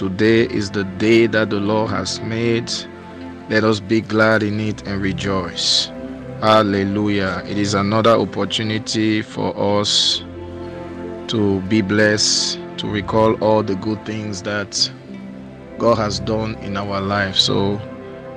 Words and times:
Today 0.00 0.44
is 0.44 0.70
the 0.70 0.84
day 0.84 1.26
that 1.26 1.50
the 1.50 1.60
Lord 1.60 1.90
has 1.90 2.22
made. 2.22 2.72
Let 3.50 3.64
us 3.64 3.80
be 3.80 4.00
glad 4.00 4.42
in 4.42 4.58
it 4.58 4.88
and 4.88 5.02
rejoice. 5.02 5.88
Hallelujah. 6.40 7.42
It 7.46 7.58
is 7.58 7.74
another 7.74 8.12
opportunity 8.12 9.20
for 9.20 9.54
us 9.54 10.24
to 11.26 11.60
be 11.68 11.82
blessed, 11.82 12.58
to 12.78 12.88
recall 12.88 13.34
all 13.44 13.62
the 13.62 13.74
good 13.74 14.02
things 14.06 14.40
that 14.44 14.90
God 15.76 15.98
has 15.98 16.18
done 16.18 16.54
in 16.60 16.78
our 16.78 17.02
life. 17.02 17.36
So 17.36 17.78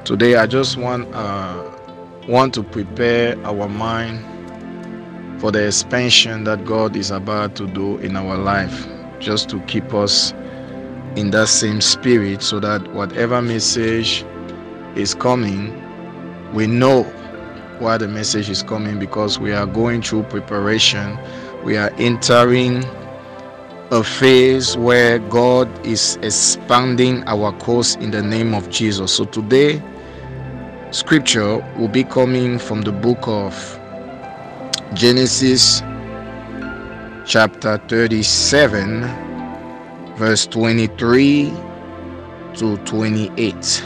today 0.04 0.36
I 0.36 0.48
just 0.48 0.76
want 0.76 1.16
uh, 1.16 1.64
want 2.28 2.54
to 2.56 2.64
prepare 2.64 3.42
our 3.46 3.70
mind 3.70 4.20
for 5.40 5.50
the 5.50 5.66
expansion 5.66 6.44
that 6.44 6.66
God 6.66 6.98
is 6.98 7.10
about 7.10 7.56
to 7.56 7.68
do 7.68 8.00
in 8.00 8.18
our 8.18 8.36
life, 8.36 8.86
just 9.20 9.48
to 9.52 9.62
keep 9.62 9.94
us 9.94 10.34
in 11.16 11.32
that 11.32 11.48
same 11.48 11.82
spirit 11.82 12.42
so 12.42 12.60
that 12.60 12.86
whatever 12.94 13.42
message 13.42 14.26
is 14.96 15.14
coming, 15.14 15.72
we 16.54 16.68
know 16.68 17.04
why 17.80 17.98
the 17.98 18.08
message 18.08 18.50
is 18.50 18.64
coming 18.64 19.00
because 19.00 19.40
we 19.40 19.52
are 19.52 19.66
going 19.66 20.02
through 20.02 20.24
preparation 20.24 21.18
we 21.64 21.78
are 21.78 21.92
entering 21.98 22.84
a 23.92 24.04
phase 24.04 24.76
where 24.76 25.20
God 25.20 25.70
is 25.86 26.18
expanding 26.22 27.24
our 27.26 27.54
course 27.60 27.96
in 27.96 28.12
the 28.12 28.22
name 28.22 28.54
of 28.54 28.70
Jesus. 28.70 29.14
So 29.14 29.26
today, 29.26 29.82
scripture 30.92 31.58
will 31.78 31.88
be 31.88 32.04
coming 32.04 32.60
from 32.60 32.82
the 32.82 32.92
book 32.92 33.20
of 33.28 33.56
Genesis, 34.94 35.80
chapter 37.26 37.78
37, 37.88 39.04
verse 40.16 40.46
23 40.48 41.52
to 42.56 42.78
28. 42.86 43.84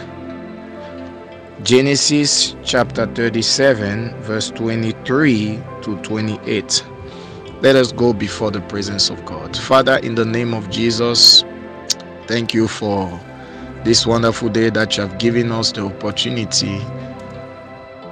Genesis 1.64 2.56
chapter 2.64 3.06
37, 3.08 4.14
verse 4.22 4.52
23 4.52 5.60
to 5.82 5.98
28. 6.02 6.86
Let 7.62 7.76
us 7.76 7.92
go 7.92 8.14
before 8.14 8.52
the 8.52 8.62
presence 8.62 9.10
of 9.10 9.24
God. 9.26 9.58
Father, 9.58 9.98
in 9.98 10.16
the 10.16 10.26
name 10.26 10.54
of 10.54 10.70
Jesus, 10.70 11.44
thank 12.28 12.54
you 12.54 12.68
for 12.68 13.20
this 13.84 14.06
wonderful 14.06 14.50
day 14.50 14.70
that 14.70 14.98
you 14.98 15.04
have 15.04 15.18
given 15.18 15.52
us 15.52 15.72
the 15.72 15.86
opportunity 15.86 16.80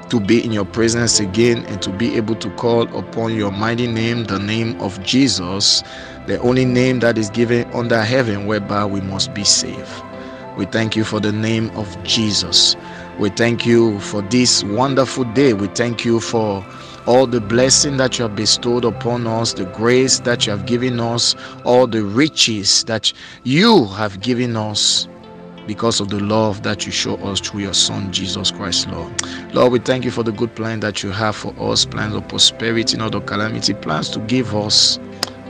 to 0.10 0.20
be 0.20 0.44
in 0.44 0.52
your 0.52 0.66
presence 0.66 1.20
again 1.20 1.66
and 1.66 1.82
to 1.82 1.90
be 1.90 2.16
able 2.16 2.36
to 2.36 2.50
call 2.52 2.84
upon 2.98 3.36
your 3.36 3.52
mighty 3.52 3.88
name, 3.88 4.24
the 4.24 4.40
name 4.40 4.80
of 4.80 5.02
Jesus, 5.04 5.84
the 6.28 6.40
only 6.40 6.66
name 6.66 7.00
that 7.00 7.18
is 7.18 7.30
given 7.30 7.72
under 7.74 8.02
heaven 8.02 8.48
whereby 8.48 8.86
we 8.86 9.02
must 9.02 9.34
be 9.34 9.44
saved. 9.44 10.04
We 10.58 10.66
thank 10.66 10.96
you 10.96 11.04
for 11.04 11.20
the 11.20 11.32
name 11.32 11.70
of 11.72 12.02
Jesus. 12.04 12.76
We 13.20 13.30
thank 13.30 13.66
you 13.66 14.00
for 14.00 14.22
this 14.24 14.64
wonderful 14.64 15.26
day. 15.34 15.54
We 15.54 15.68
thank 15.68 16.04
you 16.04 16.20
for 16.20 16.66
all 17.06 17.28
the 17.28 17.42
blessing 17.42 17.98
that 17.98 18.18
you 18.18 18.24
have 18.24 18.36
bestowed 18.36 18.86
upon 18.86 19.28
us, 19.28 19.54
the 19.54 19.66
grace 19.66 20.20
that 20.22 20.46
you 20.46 20.52
have 20.52 20.66
given 20.66 21.00
us, 21.00 21.36
all 21.64 21.88
the 21.88 22.04
riches 22.04 22.84
that 22.86 23.14
you 23.44 23.86
have 23.86 24.20
given 24.22 24.56
us 24.56 25.08
because 25.68 26.00
of 26.00 26.10
the 26.10 26.20
love 26.20 26.64
that 26.64 26.86
you 26.86 26.92
show 26.92 27.16
us 27.18 27.40
through 27.40 27.62
your 27.62 27.74
Son, 27.74 28.12
Jesus 28.12 28.52
Christ, 28.52 28.88
Lord. 28.90 29.14
Lord, 29.54 29.72
we 29.72 29.80
thank 29.80 30.06
you 30.06 30.12
for 30.12 30.24
the 30.24 30.32
good 30.32 30.56
plan 30.56 30.80
that 30.82 31.04
you 31.04 31.12
have 31.12 31.36
for 31.36 31.54
us, 31.60 31.86
plans 31.86 32.16
of 32.16 32.28
prosperity, 32.28 32.98
not 32.98 33.16
of 33.16 33.26
calamity, 33.26 33.74
plans 33.74 34.10
to 34.10 34.20
give 34.20 34.56
us 34.56 35.00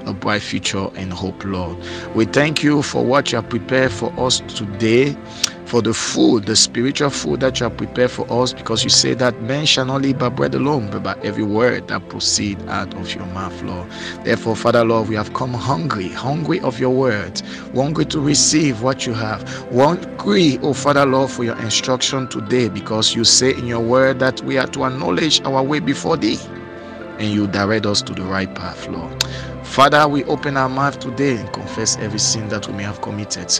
a 0.05 0.13
bright 0.13 0.41
future 0.41 0.87
and 0.95 1.11
hope, 1.11 1.43
Lord. 1.43 1.77
We 2.15 2.25
thank 2.25 2.63
you 2.63 2.81
for 2.81 3.03
what 3.05 3.31
you 3.31 3.37
have 3.37 3.49
prepared 3.49 3.91
for 3.91 4.13
us 4.19 4.39
today 4.41 5.15
for 5.65 5.81
the 5.81 5.93
food, 5.93 6.45
the 6.45 6.55
spiritual 6.55 7.09
food 7.09 7.39
that 7.39 7.59
you 7.59 7.65
have 7.65 7.77
prepared 7.77 8.11
for 8.11 8.31
us, 8.31 8.53
because 8.53 8.83
you 8.83 8.89
say 8.89 9.13
that 9.15 9.41
men 9.41 9.65
shall 9.65 9.85
not 9.85 10.01
live 10.01 10.17
by 10.17 10.29
bread 10.29 10.55
alone, 10.55 10.89
but 10.91 11.03
by 11.03 11.17
every 11.23 11.43
word 11.43 11.87
that 11.87 12.07
proceed 12.09 12.61
out 12.69 12.93
of 12.95 13.13
your 13.13 13.25
mouth, 13.27 13.61
Lord. 13.63 13.89
Therefore, 14.23 14.55
Father, 14.55 14.85
Lord, 14.85 15.09
we 15.09 15.15
have 15.15 15.33
come 15.33 15.53
hungry, 15.53 16.09
hungry 16.09 16.59
of 16.61 16.79
your 16.79 16.91
word, 16.91 17.41
hungry 17.73 18.05
to 18.05 18.19
receive 18.19 18.81
what 18.83 19.05
you 19.05 19.13
have, 19.13 19.47
hungry, 19.73 20.59
oh 20.61 20.73
Father, 20.73 21.05
Lord, 21.05 21.31
for 21.31 21.43
your 21.43 21.59
instruction 21.59 22.27
today, 22.29 22.69
because 22.69 23.15
you 23.15 23.23
say 23.23 23.51
in 23.51 23.65
your 23.65 23.81
word 23.81 24.19
that 24.19 24.41
we 24.43 24.57
are 24.57 24.67
to 24.67 24.85
acknowledge 24.85 25.41
our 25.41 25.63
way 25.63 25.79
before 25.79 26.15
thee, 26.15 26.39
and 27.19 27.33
you 27.33 27.47
direct 27.47 27.85
us 27.85 28.01
to 28.03 28.13
the 28.13 28.23
right 28.23 28.53
path, 28.55 28.87
Lord. 28.87 29.23
Father, 29.75 30.07
we 30.07 30.23
open 30.23 30.55
our 30.55 30.69
mouth 30.69 30.99
today 30.99 31.35
and 31.35 31.51
confess 31.51 31.97
every 31.97 32.17
sin 32.17 32.47
that 32.47 32.65
we 32.65 32.73
may 32.75 32.83
have 32.83 33.01
committed. 33.01 33.59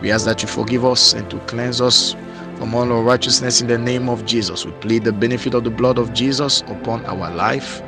We 0.00 0.10
ask 0.10 0.24
that 0.24 0.40
you 0.40 0.48
forgive 0.48 0.86
us 0.86 1.12
and 1.12 1.28
to 1.28 1.38
cleanse 1.40 1.82
us 1.82 2.16
from 2.56 2.74
all 2.74 2.84
unrighteousness 2.84 3.60
in 3.60 3.66
the 3.66 3.76
name 3.76 4.08
of 4.08 4.24
Jesus. 4.24 4.64
We 4.64 4.72
plead 4.72 5.04
the 5.04 5.12
benefit 5.12 5.52
of 5.52 5.64
the 5.64 5.70
blood 5.70 5.98
of 5.98 6.14
Jesus 6.14 6.62
upon 6.62 7.04
our 7.04 7.30
life, 7.34 7.82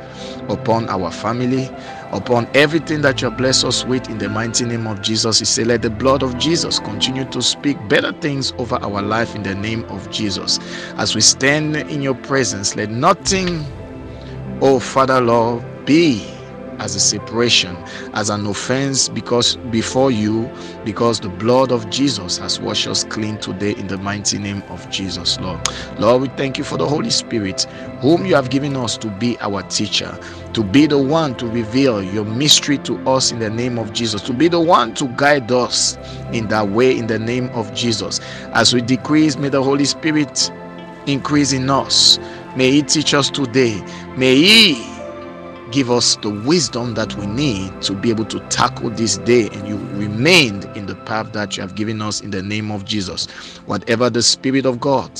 upon 0.49 0.87
our 0.87 1.09
family, 1.09 1.67
upon 2.11 2.47
everything 2.53 3.01
that 3.01 3.23
you 3.23 3.31
blessed 3.31 3.65
us 3.65 3.83
with 3.85 4.07
in 4.07 4.19
the 4.19 4.29
mighty 4.29 4.65
name 4.65 4.85
of 4.85 5.01
Jesus. 5.01 5.39
He 5.39 5.45
said, 5.45 5.65
Let 5.65 5.81
the 5.81 5.89
blood 5.89 6.21
of 6.21 6.37
Jesus 6.37 6.77
continue 6.77 7.25
to 7.31 7.41
speak 7.41 7.79
better 7.89 8.13
things 8.13 8.53
over 8.59 8.75
our 8.83 9.01
life 9.01 9.33
in 9.33 9.41
the 9.41 9.55
name 9.55 9.83
of 9.85 10.11
Jesus. 10.11 10.59
As 10.97 11.15
we 11.15 11.21
stand 11.21 11.75
in 11.75 12.03
your 12.03 12.13
presence, 12.13 12.75
let 12.75 12.91
nothing, 12.91 13.65
oh 14.61 14.77
Father 14.77 15.19
Lord, 15.19 15.63
be 15.87 16.32
as 16.79 16.95
a 16.95 16.99
separation, 16.99 17.75
as 18.13 18.29
an 18.29 18.45
offense 18.45 19.09
because 19.09 19.55
before 19.71 20.11
you, 20.11 20.49
because 20.85 21.19
the 21.19 21.29
blood 21.29 21.71
of 21.71 21.89
Jesus 21.89 22.37
has 22.37 22.59
washed 22.59 22.87
us 22.87 23.03
clean 23.03 23.37
today 23.37 23.71
in 23.71 23.87
the 23.87 23.97
mighty 23.97 24.37
name 24.37 24.63
of 24.69 24.89
Jesus, 24.89 25.39
Lord. 25.39 25.59
Lord, 25.99 26.21
we 26.21 26.27
thank 26.29 26.57
you 26.57 26.63
for 26.63 26.77
the 26.77 26.87
Holy 26.87 27.09
Spirit, 27.09 27.63
whom 28.01 28.25
you 28.25 28.35
have 28.35 28.49
given 28.49 28.75
us 28.75 28.97
to 28.97 29.07
be 29.07 29.37
our 29.39 29.61
teacher, 29.63 30.17
to 30.53 30.63
be 30.63 30.85
the 30.85 30.97
one 31.01 31.35
to 31.35 31.47
reveal 31.47 32.03
your 32.03 32.25
mystery 32.25 32.77
to 32.79 32.97
us 33.09 33.31
in 33.31 33.39
the 33.39 33.49
name 33.49 33.77
of 33.77 33.93
Jesus, 33.93 34.21
to 34.23 34.33
be 34.33 34.47
the 34.47 34.59
one 34.59 34.93
to 34.95 35.07
guide 35.15 35.51
us 35.51 35.97
in 36.31 36.47
that 36.49 36.69
way 36.69 36.97
in 36.97 37.07
the 37.07 37.19
name 37.19 37.49
of 37.49 37.73
Jesus. 37.73 38.19
As 38.53 38.73
we 38.73 38.81
decrease, 38.81 39.37
may 39.37 39.49
the 39.49 39.63
Holy 39.63 39.85
Spirit 39.85 40.51
increase 41.07 41.53
in 41.53 41.69
us. 41.69 42.19
May 42.55 42.71
He 42.71 42.83
teach 42.83 43.13
us 43.13 43.29
today. 43.29 43.81
May 44.15 44.35
He 44.35 44.92
give 45.73 45.89
us 45.89 46.17
the 46.17 46.29
wisdom 46.29 46.93
that 46.93 47.15
we 47.15 47.25
need 47.25 47.81
to 47.81 47.93
be 47.93 48.11
able 48.11 48.25
to 48.25 48.39
tackle 48.49 48.91
this 48.91 49.17
day 49.17 49.49
and 49.49 49.67
you 49.67 49.75
remained 49.99 50.65
in 50.77 50.85
the 50.85 50.93
path 50.93 51.33
that 51.33 51.57
you 51.57 51.61
have 51.61 51.73
given 51.73 51.99
us 51.99 52.21
in 52.21 52.29
the 52.29 52.43
name 52.43 52.69
of 52.69 52.85
Jesus. 52.85 53.25
Whatever 53.65 54.07
the 54.11 54.21
Spirit 54.21 54.67
of 54.67 54.79
God 54.79 55.19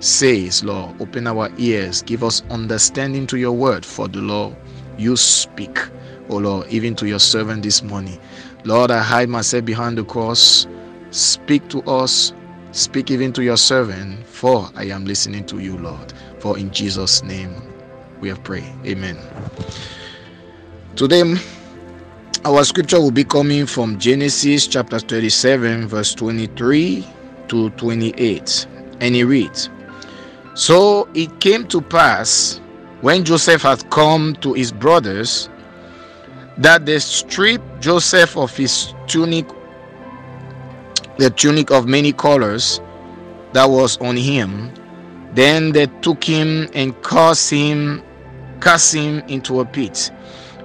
says, 0.00 0.64
Lord, 0.64 1.00
open 1.00 1.28
our 1.28 1.48
ears, 1.56 2.02
give 2.02 2.24
us 2.24 2.42
understanding 2.50 3.28
to 3.28 3.38
your 3.38 3.52
word 3.52 3.86
for 3.86 4.08
the 4.08 4.20
Lord. 4.20 4.56
You 4.98 5.16
speak, 5.16 5.78
oh 6.30 6.38
Lord, 6.38 6.66
even 6.66 6.96
to 6.96 7.06
your 7.06 7.20
servant 7.20 7.62
this 7.62 7.84
morning. 7.84 8.20
Lord, 8.64 8.90
I 8.90 9.00
hide 9.00 9.28
myself 9.28 9.64
behind 9.64 9.98
the 9.98 10.04
cross. 10.04 10.66
Speak 11.12 11.68
to 11.68 11.80
us, 11.82 12.32
speak 12.72 13.12
even 13.12 13.32
to 13.34 13.44
your 13.44 13.56
servant, 13.56 14.26
for 14.26 14.68
I 14.74 14.86
am 14.86 15.04
listening 15.04 15.46
to 15.46 15.60
you, 15.60 15.78
Lord. 15.78 16.12
For 16.40 16.58
in 16.58 16.72
Jesus' 16.72 17.22
name 17.22 17.71
we 18.22 18.28
have 18.28 18.42
prayed. 18.44 18.72
Amen. 18.86 19.18
Today, 20.94 21.34
our 22.44 22.64
scripture 22.64 23.00
will 23.00 23.10
be 23.10 23.24
coming 23.24 23.66
from 23.66 23.98
Genesis 23.98 24.68
chapter 24.68 25.00
37, 25.00 25.88
verse 25.88 26.14
23 26.14 27.04
to 27.48 27.70
28. 27.70 28.66
And 29.00 29.16
it 29.16 29.24
reads 29.24 29.68
So 30.54 31.08
it 31.14 31.40
came 31.40 31.66
to 31.68 31.80
pass 31.80 32.60
when 33.00 33.24
Joseph 33.24 33.62
had 33.62 33.90
come 33.90 34.36
to 34.36 34.52
his 34.52 34.70
brothers 34.70 35.50
that 36.58 36.86
they 36.86 37.00
stripped 37.00 37.82
Joseph 37.82 38.36
of 38.36 38.56
his 38.56 38.94
tunic, 39.08 39.46
the 41.18 41.30
tunic 41.30 41.72
of 41.72 41.88
many 41.88 42.12
colors 42.12 42.80
that 43.52 43.64
was 43.68 43.96
on 43.98 44.16
him. 44.16 44.70
Then 45.34 45.72
they 45.72 45.86
took 46.02 46.22
him 46.22 46.68
and 46.74 46.94
cast 47.02 47.50
him, 47.50 48.02
cast 48.62 48.94
him 48.94 49.18
into 49.28 49.60
a 49.60 49.64
pit 49.64 50.10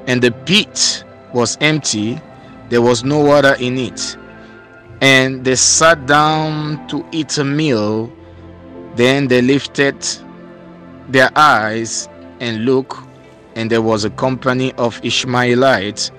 and 0.07 0.21
the 0.21 0.31
pit 0.31 1.03
was 1.33 1.57
empty, 1.59 2.19
there 2.69 2.81
was 2.81 3.03
no 3.03 3.19
water 3.19 3.55
in 3.59 3.77
it. 3.77 4.17
And 5.01 5.43
they 5.43 5.55
sat 5.55 6.07
down 6.07 6.87
to 6.87 7.05
eat 7.11 7.37
a 7.37 7.43
meal. 7.43 8.11
Then 8.95 9.27
they 9.27 9.41
lifted 9.41 10.03
their 11.09 11.29
eyes 11.35 12.09
and 12.39 12.65
looked, 12.65 12.97
and 13.55 13.69
there 13.69 13.81
was 13.81 14.05
a 14.05 14.09
company 14.11 14.73
of 14.73 14.99
Ishmaelites 15.03 16.11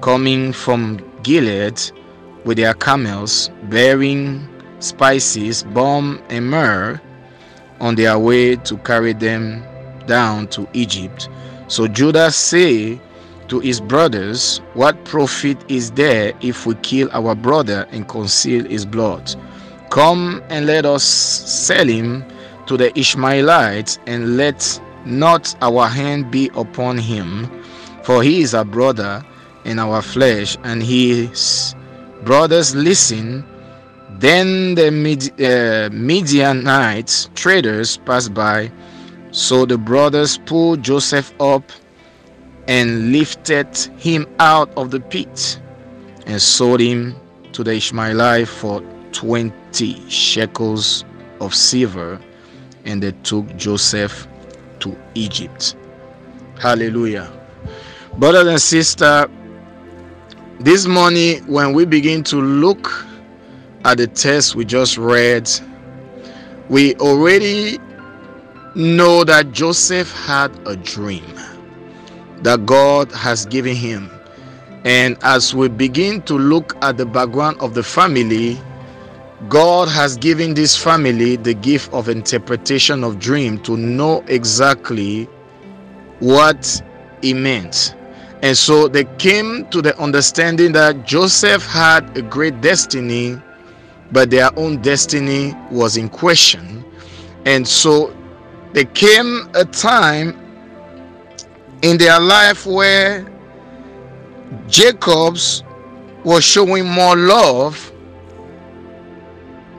coming 0.00 0.52
from 0.52 1.04
Gilead 1.22 1.80
with 2.44 2.56
their 2.56 2.74
camels, 2.74 3.50
bearing 3.64 4.48
spices, 4.78 5.64
balm, 5.64 6.22
and 6.30 6.50
myrrh 6.50 7.00
on 7.80 7.96
their 7.96 8.18
way 8.18 8.56
to 8.56 8.76
carry 8.78 9.12
them 9.12 9.64
down 10.06 10.48
to 10.48 10.68
Egypt. 10.72 11.28
So 11.68 11.86
Judah 11.88 12.30
said, 12.30 13.00
to 13.48 13.60
his 13.60 13.80
brothers, 13.80 14.58
What 14.74 15.04
profit 15.04 15.58
is 15.70 15.90
there 15.92 16.32
if 16.40 16.66
we 16.66 16.74
kill 16.76 17.08
our 17.12 17.34
brother 17.34 17.86
and 17.90 18.08
conceal 18.08 18.64
his 18.64 18.86
blood? 18.86 19.34
Come 19.90 20.42
and 20.48 20.66
let 20.66 20.86
us 20.86 21.04
sell 21.04 21.86
him 21.86 22.24
to 22.66 22.76
the 22.76 22.96
Ishmaelites, 22.98 23.98
and 24.06 24.36
let 24.36 24.80
not 25.04 25.54
our 25.60 25.86
hand 25.86 26.30
be 26.30 26.50
upon 26.54 26.96
him, 26.96 27.48
for 28.02 28.22
he 28.22 28.40
is 28.40 28.54
our 28.54 28.64
brother 28.64 29.22
in 29.64 29.78
our 29.78 30.00
flesh, 30.00 30.56
and 30.64 30.82
his 30.82 31.74
brothers 32.24 32.74
listen. 32.74 33.44
Then 34.18 34.74
the 34.74 34.90
Mid- 34.90 35.40
uh, 35.40 35.90
Midianites 35.92 37.28
traders 37.34 37.98
passed 37.98 38.32
by, 38.32 38.70
so 39.34 39.66
the 39.66 39.76
brothers 39.76 40.38
pulled 40.38 40.80
Joseph 40.80 41.34
up 41.40 41.72
and 42.68 43.10
lifted 43.10 43.76
him 43.98 44.28
out 44.38 44.72
of 44.76 44.92
the 44.92 45.00
pit 45.00 45.60
and 46.26 46.40
sold 46.40 46.78
him 46.78 47.16
to 47.52 47.64
the 47.64 47.74
Ishmaelite 47.74 48.46
for 48.46 48.80
20 49.10 50.08
shekels 50.08 51.04
of 51.40 51.52
silver, 51.52 52.20
and 52.84 53.02
they 53.02 53.10
took 53.24 53.44
Joseph 53.56 54.28
to 54.78 54.96
Egypt. 55.16 55.74
Hallelujah. 56.60 57.28
Brothers 58.18 58.46
and 58.46 58.62
sisters, 58.62 59.26
this 60.60 60.86
morning, 60.86 61.44
when 61.48 61.72
we 61.72 61.84
begin 61.84 62.22
to 62.22 62.36
look 62.36 63.04
at 63.84 63.98
the 63.98 64.06
text 64.06 64.54
we 64.54 64.64
just 64.64 64.96
read, 64.96 65.50
we 66.68 66.94
already 66.96 67.80
know 68.74 69.22
that 69.24 69.52
Joseph 69.52 70.12
had 70.26 70.50
a 70.66 70.76
dream 70.76 71.24
that 72.42 72.66
God 72.66 73.10
has 73.12 73.46
given 73.46 73.76
him. 73.76 74.10
And 74.84 75.16
as 75.22 75.54
we 75.54 75.68
begin 75.68 76.22
to 76.22 76.34
look 76.34 76.76
at 76.82 76.96
the 76.96 77.06
background 77.06 77.58
of 77.60 77.74
the 77.74 77.82
family, 77.82 78.60
God 79.48 79.88
has 79.88 80.16
given 80.16 80.54
this 80.54 80.76
family 80.76 81.36
the 81.36 81.54
gift 81.54 81.92
of 81.92 82.08
interpretation 82.08 83.04
of 83.04 83.18
dream 83.18 83.58
to 83.62 83.76
know 83.76 84.24
exactly 84.26 85.24
what 86.20 86.82
it 87.22 87.34
meant. 87.34 87.94
And 88.42 88.56
so 88.56 88.88
they 88.88 89.04
came 89.18 89.66
to 89.68 89.80
the 89.80 89.98
understanding 89.98 90.72
that 90.72 91.06
Joseph 91.06 91.64
had 91.64 92.16
a 92.16 92.22
great 92.22 92.60
destiny, 92.60 93.40
but 94.12 94.30
their 94.30 94.50
own 94.58 94.82
destiny 94.82 95.54
was 95.70 95.96
in 95.96 96.08
question. 96.10 96.84
And 97.46 97.66
so 97.66 98.14
there 98.74 98.84
came 98.86 99.48
a 99.54 99.64
time 99.64 100.36
in 101.82 101.96
their 101.96 102.18
life 102.18 102.66
where 102.66 103.24
Jacob's 104.66 105.62
was 106.24 106.42
showing 106.42 106.84
more 106.84 107.14
love 107.14 107.92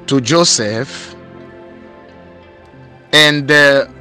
to 0.08 0.22
Joseph 0.22 1.14
and 3.12 3.50
the 3.50 3.92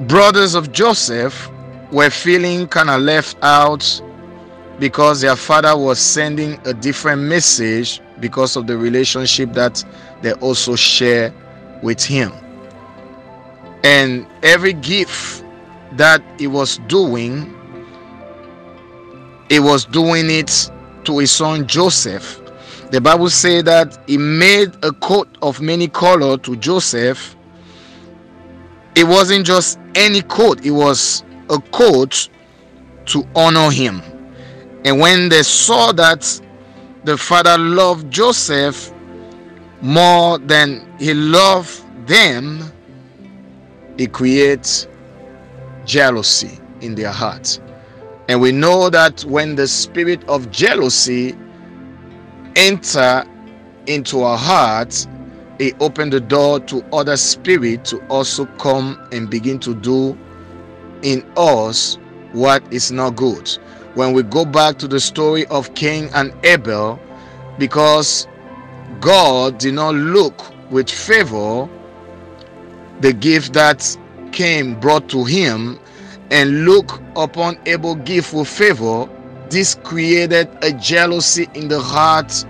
brothers 0.00 0.54
of 0.54 0.70
Joseph 0.70 1.48
were 1.90 2.10
feeling 2.10 2.68
kind 2.68 2.90
of 2.90 3.00
left 3.00 3.38
out 3.42 4.02
because 4.78 5.22
their 5.22 5.36
father 5.36 5.74
was 5.74 5.98
sending 5.98 6.60
a 6.66 6.74
different 6.74 7.22
message 7.22 8.02
because 8.20 8.56
of 8.56 8.66
the 8.66 8.76
relationship 8.76 9.54
that 9.54 9.82
they 10.20 10.32
also 10.34 10.76
share 10.76 11.32
with 11.82 12.04
him. 12.04 12.30
And 13.84 14.26
every 14.42 14.72
gift 14.72 15.44
that 15.92 16.22
he 16.38 16.46
was 16.46 16.78
doing, 16.88 17.54
he 19.48 19.60
was 19.60 19.84
doing 19.84 20.30
it 20.30 20.70
to 21.04 21.18
his 21.18 21.30
son 21.30 21.66
Joseph. 21.66 22.40
The 22.90 23.00
Bible 23.00 23.30
says 23.30 23.64
that 23.64 23.98
he 24.06 24.16
made 24.16 24.74
a 24.82 24.92
coat 24.92 25.28
of 25.42 25.60
many 25.60 25.88
color 25.88 26.38
to 26.38 26.56
Joseph. 26.56 27.36
It 28.94 29.04
wasn't 29.04 29.46
just 29.46 29.78
any 29.94 30.22
coat, 30.22 30.64
it 30.64 30.70
was 30.70 31.22
a 31.50 31.58
coat 31.58 32.28
to 33.06 33.26
honor 33.34 33.70
him. 33.70 34.02
And 34.84 35.00
when 35.00 35.28
they 35.28 35.42
saw 35.42 35.92
that 35.92 36.40
the 37.04 37.16
father 37.16 37.56
loved 37.58 38.10
Joseph 38.10 38.92
more 39.80 40.38
than 40.38 40.86
he 40.98 41.14
loved 41.14 41.82
them, 42.06 42.72
it 43.98 44.12
creates 44.12 44.88
jealousy 45.84 46.58
in 46.80 46.94
their 46.94 47.10
hearts. 47.10 47.60
And 48.28 48.40
we 48.40 48.52
know 48.52 48.90
that 48.90 49.24
when 49.24 49.56
the 49.56 49.66
spirit 49.66 50.26
of 50.28 50.50
jealousy 50.50 51.36
enter 52.56 53.24
into 53.86 54.22
our 54.22 54.38
hearts, 54.38 55.08
it 55.58 55.74
open 55.80 56.10
the 56.10 56.20
door 56.20 56.60
to 56.60 56.84
other 56.92 57.16
spirit 57.16 57.84
to 57.86 57.98
also 58.06 58.46
come 58.58 59.08
and 59.12 59.28
begin 59.28 59.58
to 59.60 59.74
do 59.74 60.16
in 61.02 61.24
us 61.36 61.98
what 62.32 62.62
is 62.72 62.92
not 62.92 63.16
good. 63.16 63.48
When 63.94 64.12
we 64.12 64.22
go 64.22 64.44
back 64.44 64.78
to 64.78 64.88
the 64.88 65.00
story 65.00 65.46
of 65.46 65.74
Cain 65.74 66.08
and 66.14 66.32
Abel, 66.44 67.00
because 67.58 68.28
God 69.00 69.58
did 69.58 69.74
not 69.74 69.94
look 69.94 70.42
with 70.70 70.88
favor 70.88 71.68
the 73.00 73.12
gift 73.12 73.52
that 73.54 73.96
came 74.32 74.78
brought 74.80 75.08
to 75.10 75.24
him 75.24 75.78
and 76.30 76.64
look 76.64 77.00
upon 77.16 77.58
Abel 77.66 77.94
give 77.94 78.32
with 78.32 78.48
favor, 78.48 79.08
this 79.50 79.76
created 79.76 80.48
a 80.62 80.72
jealousy 80.72 81.48
in 81.54 81.68
the 81.68 81.80
heart 81.80 82.44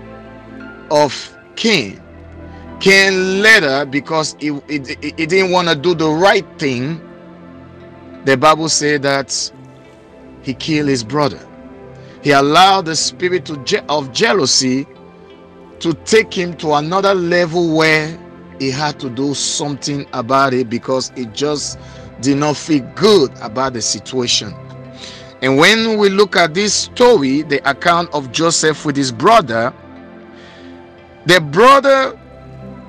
of 0.91 1.37
Cain. 1.55 2.01
Cain 2.79 3.41
later, 3.41 3.85
because 3.85 4.35
he, 4.39 4.57
he, 4.67 4.79
he 5.01 5.25
didn't 5.25 5.51
want 5.51 5.67
to 5.67 5.75
do 5.75 5.93
the 5.93 6.09
right 6.09 6.45
thing, 6.59 7.01
the 8.25 8.35
Bible 8.37 8.69
said 8.69 9.01
that 9.03 9.51
he 10.41 10.53
killed 10.53 10.89
his 10.89 11.03
brother. 11.03 11.39
He 12.21 12.31
allowed 12.31 12.85
the 12.85 12.95
spirit 12.95 13.49
je- 13.65 13.81
of 13.87 14.11
jealousy 14.11 14.85
to 15.79 15.93
take 16.05 16.33
him 16.33 16.55
to 16.57 16.73
another 16.73 17.13
level 17.15 17.75
where 17.75 18.17
he 18.59 18.69
had 18.69 18.99
to 18.99 19.09
do 19.09 19.33
something 19.33 20.05
about 20.13 20.53
it 20.53 20.69
because 20.69 21.11
it 21.15 21.33
just 21.33 21.79
did 22.21 22.37
not 22.37 22.57
feel 22.57 22.81
good 22.95 23.31
about 23.41 23.73
the 23.73 23.81
situation. 23.81 24.53
And 25.41 25.57
when 25.57 25.97
we 25.97 26.09
look 26.09 26.35
at 26.35 26.53
this 26.53 26.73
story, 26.73 27.43
the 27.43 27.67
account 27.69 28.13
of 28.13 28.31
Joseph 28.31 28.85
with 28.85 28.97
his 28.97 29.11
brother, 29.11 29.73
the 31.25 31.39
brother 31.39 32.19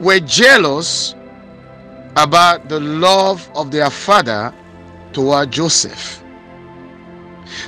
were 0.01 0.19
jealous 0.21 1.15
about 2.17 2.69
the 2.69 2.81
love 2.81 3.49
of 3.55 3.71
their 3.71 3.91
father 3.91 4.53
toward 5.13 5.53
Joseph. 5.53 6.23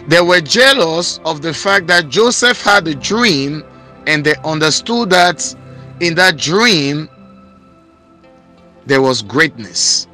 They 0.08 0.20
were 0.20 0.40
jealous 0.40 1.20
of 1.24 1.42
the 1.42 1.54
fact 1.54 1.86
that 1.88 2.08
Joseph 2.08 2.62
had 2.62 2.86
a 2.88 2.94
dream 2.94 3.64
and 4.06 4.24
they 4.24 4.34
understood 4.44 5.10
that 5.10 5.54
in 6.00 6.14
that 6.16 6.36
dream 6.36 7.08
there 8.86 9.02
was 9.02 9.22
greatness 9.22 10.06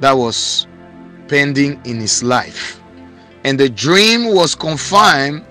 that 0.00 0.12
was 0.12 0.66
pending 1.28 1.80
in 1.84 2.00
his 2.00 2.22
life. 2.22 2.80
And 3.44 3.58
the 3.58 3.68
dream 3.68 4.34
was 4.34 4.54
confirmed 4.54 5.44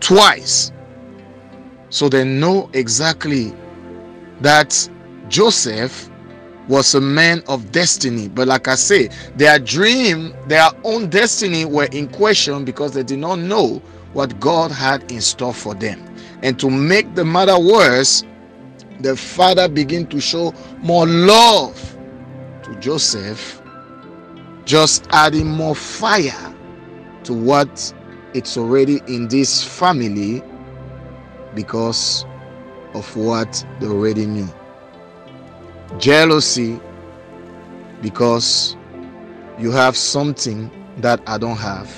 twice. 0.00 0.72
So 1.90 2.08
they 2.08 2.24
know 2.24 2.70
exactly 2.72 3.54
that 4.40 4.88
Joseph 5.28 6.10
was 6.68 6.94
a 6.94 7.00
man 7.00 7.42
of 7.48 7.70
destiny. 7.72 8.28
But 8.28 8.48
like 8.48 8.68
I 8.68 8.74
say, 8.74 9.08
their 9.36 9.58
dream, 9.58 10.34
their 10.48 10.68
own 10.84 11.08
destiny 11.08 11.64
were 11.64 11.88
in 11.92 12.08
question 12.08 12.64
because 12.64 12.92
they 12.92 13.02
did 13.02 13.18
not 13.18 13.38
know 13.38 13.80
what 14.12 14.38
God 14.40 14.70
had 14.70 15.10
in 15.12 15.20
store 15.20 15.54
for 15.54 15.74
them. 15.74 16.02
And 16.42 16.58
to 16.60 16.70
make 16.70 17.14
the 17.14 17.24
matter 17.24 17.58
worse, 17.58 18.24
the 19.00 19.16
father 19.16 19.68
began 19.68 20.06
to 20.06 20.20
show 20.20 20.52
more 20.78 21.06
love 21.06 21.96
to 22.62 22.74
Joseph, 22.76 23.60
just 24.64 25.06
adding 25.10 25.46
more 25.46 25.74
fire 25.74 26.54
to 27.24 27.32
what 27.34 27.92
it's 28.34 28.56
already 28.56 29.00
in 29.06 29.28
this 29.28 29.62
family 29.62 30.42
because 31.54 32.24
of 32.94 33.16
what 33.16 33.64
they 33.80 33.86
already 33.86 34.26
knew. 34.26 34.48
Jealousy 35.98 36.80
because 38.02 38.76
you 39.58 39.70
have 39.70 39.96
something 39.96 40.70
that 40.98 41.20
I 41.26 41.38
don't 41.38 41.56
have. 41.56 41.90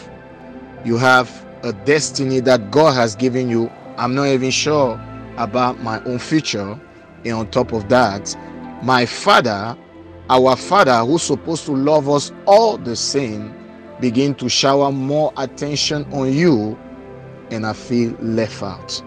You 0.85 0.97
have 0.97 1.45
a 1.63 1.73
destiny 1.73 2.41
that 2.41 2.71
God 2.71 2.93
has 2.95 3.17
given 3.17 3.49
you. 3.49 3.71
I'm 3.97 4.15
not 4.15 4.27
even 4.29 4.51
sure 4.51 5.01
about 5.37 5.81
my 5.83 6.03
own 6.05 6.19
future. 6.19 6.79
And 7.25 7.35
on 7.35 7.51
top 7.51 7.73
of 7.73 7.89
that, 7.89 8.37
my 8.83 9.07
father 9.07 9.77
our 10.31 10.57
Father, 10.57 10.99
who's 11.07 11.23
supposed 11.23 11.65
to 11.67 11.73
love 11.73 12.09
us 12.09 12.33
all 12.47 12.77
the 12.77 12.95
same, 12.95 13.55
begin 14.01 14.35
to 14.37 14.49
shower 14.49 14.93
more 14.93 15.33
attention 15.39 16.05
on 16.13 16.33
you, 16.33 16.79
and 17.51 17.67
I 17.67 17.73
feel 17.73 18.13
left 18.21 18.63
out 18.63 19.03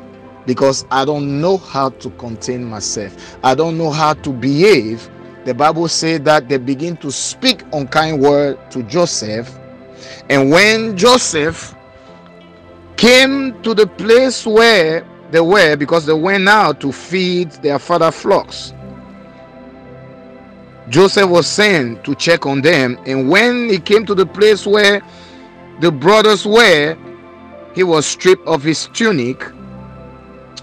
because 0.47 0.85
I 0.89 1.05
don't 1.05 1.39
know 1.39 1.57
how 1.57 1.89
to 1.89 2.09
contain 2.11 2.63
myself. 2.63 3.37
I 3.43 3.53
don't 3.53 3.77
know 3.77 3.91
how 3.91 4.13
to 4.13 4.31
behave. 4.31 5.07
The 5.45 5.53
Bible 5.53 5.87
says 5.87 6.21
that 6.21 6.49
they 6.49 6.57
begin 6.57 6.97
to 6.97 7.11
speak 7.11 7.63
unkind 7.71 8.19
word 8.19 8.57
to 8.71 8.81
Joseph. 8.83 9.59
And 10.31 10.49
when 10.49 10.97
Joseph 10.97 11.75
came 12.97 13.61
to 13.61 13.75
the 13.75 13.85
place 13.85 14.45
where 14.47 15.05
they 15.31 15.39
were, 15.39 15.75
because 15.75 16.05
they 16.05 16.13
went 16.13 16.47
out 16.47 16.81
to 16.81 16.91
feed 16.91 17.51
their 17.63 17.79
father 17.79 18.11
flocks, 18.11 18.73
Joseph 20.89 21.29
was 21.29 21.47
sent 21.47 22.03
to 22.03 22.13
check 22.15 22.45
on 22.45 22.61
them. 22.61 22.99
And 23.05 23.29
when 23.29 23.69
he 23.69 23.79
came 23.79 24.05
to 24.05 24.13
the 24.13 24.25
place 24.25 24.67
where 24.67 25.01
the 25.79 25.91
brothers 25.91 26.45
were, 26.45 26.97
he 27.73 27.83
was 27.83 28.05
stripped 28.05 28.45
of 28.45 28.61
his 28.61 28.87
tunic 28.93 29.41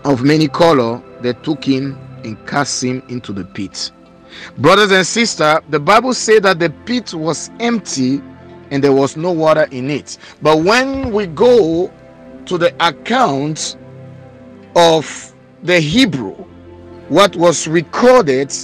of 0.05 0.23
many 0.23 0.49
color 0.49 1.03
They 1.23 1.33
took 1.33 1.65
him 1.65 1.99
and 2.25 2.37
cast 2.47 2.85
him 2.85 3.03
into 3.09 3.33
the 3.33 3.45
pit. 3.45 3.91
Brothers 4.59 4.93
and 4.93 5.07
sisters, 5.07 5.59
the 5.71 5.81
Bible 5.81 6.15
said 6.15 6.45
that 6.45 6.59
the 6.59 6.71
pit 6.85 7.13
was 7.15 7.51
empty 7.59 8.23
and 8.71 8.85
there 8.85 8.93
was 8.93 9.17
no 9.17 9.33
water 9.33 9.67
in 9.71 9.91
it. 9.91 10.19
But 10.43 10.59
when 10.59 11.11
we 11.13 11.27
go 11.27 11.93
to 12.47 12.59
the 12.59 12.75
account 12.87 13.77
of 14.78 15.35
the 15.64 15.80
Hebrew, 15.80 16.35
what 17.08 17.35
was 17.35 17.66
recorded 17.66 18.54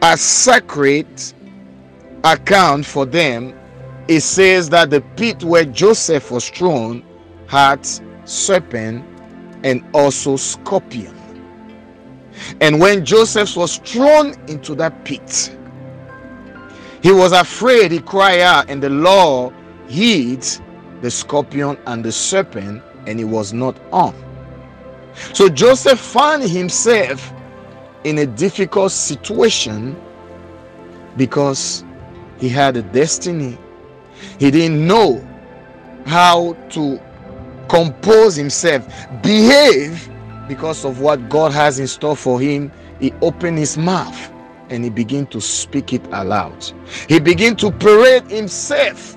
as 0.00 0.22
sacred 0.22 1.06
account 2.24 2.86
for 2.86 3.04
them, 3.04 3.54
it 4.08 4.22
says 4.22 4.70
that 4.70 4.88
the 4.88 5.02
pit 5.16 5.44
where 5.44 5.66
Joseph 5.66 6.30
was 6.30 6.48
thrown 6.48 7.04
had 7.46 7.86
serpent 8.24 9.04
and 9.64 9.84
also 9.92 10.36
scorpion. 10.36 11.14
And 12.62 12.80
when 12.80 13.04
Joseph 13.04 13.54
was 13.56 13.76
thrown 13.76 14.32
into 14.48 14.74
that 14.76 15.04
pit, 15.04 15.54
he 17.02 17.12
was 17.12 17.32
afraid, 17.32 17.92
he 17.92 18.00
cried 18.00 18.40
out, 18.40 18.70
and 18.70 18.82
the 18.82 18.88
Lord 18.88 19.52
hid 19.88 20.42
the 21.02 21.10
scorpion 21.10 21.76
and 21.86 22.02
the 22.02 22.12
serpent, 22.12 22.82
and 23.06 23.18
he 23.18 23.26
was 23.26 23.52
not 23.52 23.78
on. 23.92 24.29
So 25.32 25.48
Joseph 25.48 25.98
found 25.98 26.42
himself 26.42 27.32
in 28.04 28.18
a 28.18 28.26
difficult 28.26 28.92
situation 28.92 29.96
because 31.16 31.84
he 32.38 32.48
had 32.48 32.76
a 32.76 32.82
destiny. 32.82 33.58
He 34.38 34.50
didn't 34.50 34.86
know 34.86 35.26
how 36.06 36.54
to 36.70 37.00
compose 37.68 38.36
himself, 38.36 38.86
behave 39.22 40.08
because 40.48 40.84
of 40.84 41.00
what 41.00 41.28
God 41.28 41.52
has 41.52 41.78
in 41.78 41.86
store 41.86 42.16
for 42.16 42.40
him. 42.40 42.72
He 42.98 43.12
opened 43.22 43.58
his 43.58 43.78
mouth 43.78 44.32
and 44.70 44.84
he 44.84 44.90
began 44.90 45.26
to 45.26 45.40
speak 45.40 45.92
it 45.92 46.02
aloud. 46.12 46.72
He 47.08 47.20
began 47.20 47.56
to 47.56 47.70
parade 47.70 48.30
himself 48.30 49.16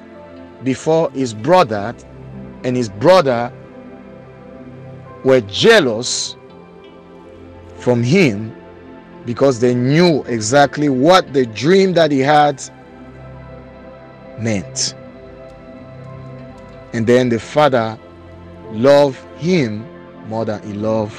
before 0.63 1.11
his 1.11 1.33
brother, 1.33 1.93
and 2.63 2.75
his 2.75 2.89
brother 2.89 3.51
were 5.23 5.41
jealous 5.41 6.35
from 7.77 8.03
him 8.03 8.55
because 9.25 9.59
they 9.59 9.73
knew 9.73 10.23
exactly 10.23 10.89
what 10.89 11.33
the 11.33 11.45
dream 11.45 11.93
that 11.93 12.11
he 12.11 12.19
had 12.19 12.61
meant. 14.39 14.95
And 16.93 17.07
then 17.07 17.29
the 17.29 17.39
father 17.39 17.97
loved 18.71 19.19
him 19.37 19.85
more 20.27 20.45
than 20.45 20.61
he 20.63 20.73
loved 20.73 21.17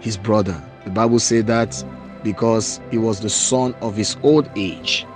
his 0.00 0.16
brother. 0.16 0.62
The 0.84 0.90
Bible 0.90 1.18
said 1.18 1.46
that 1.46 1.82
because 2.22 2.80
he 2.90 2.98
was 2.98 3.20
the 3.20 3.30
son 3.30 3.74
of 3.80 3.96
his 3.96 4.16
old 4.22 4.48
age. 4.56 5.06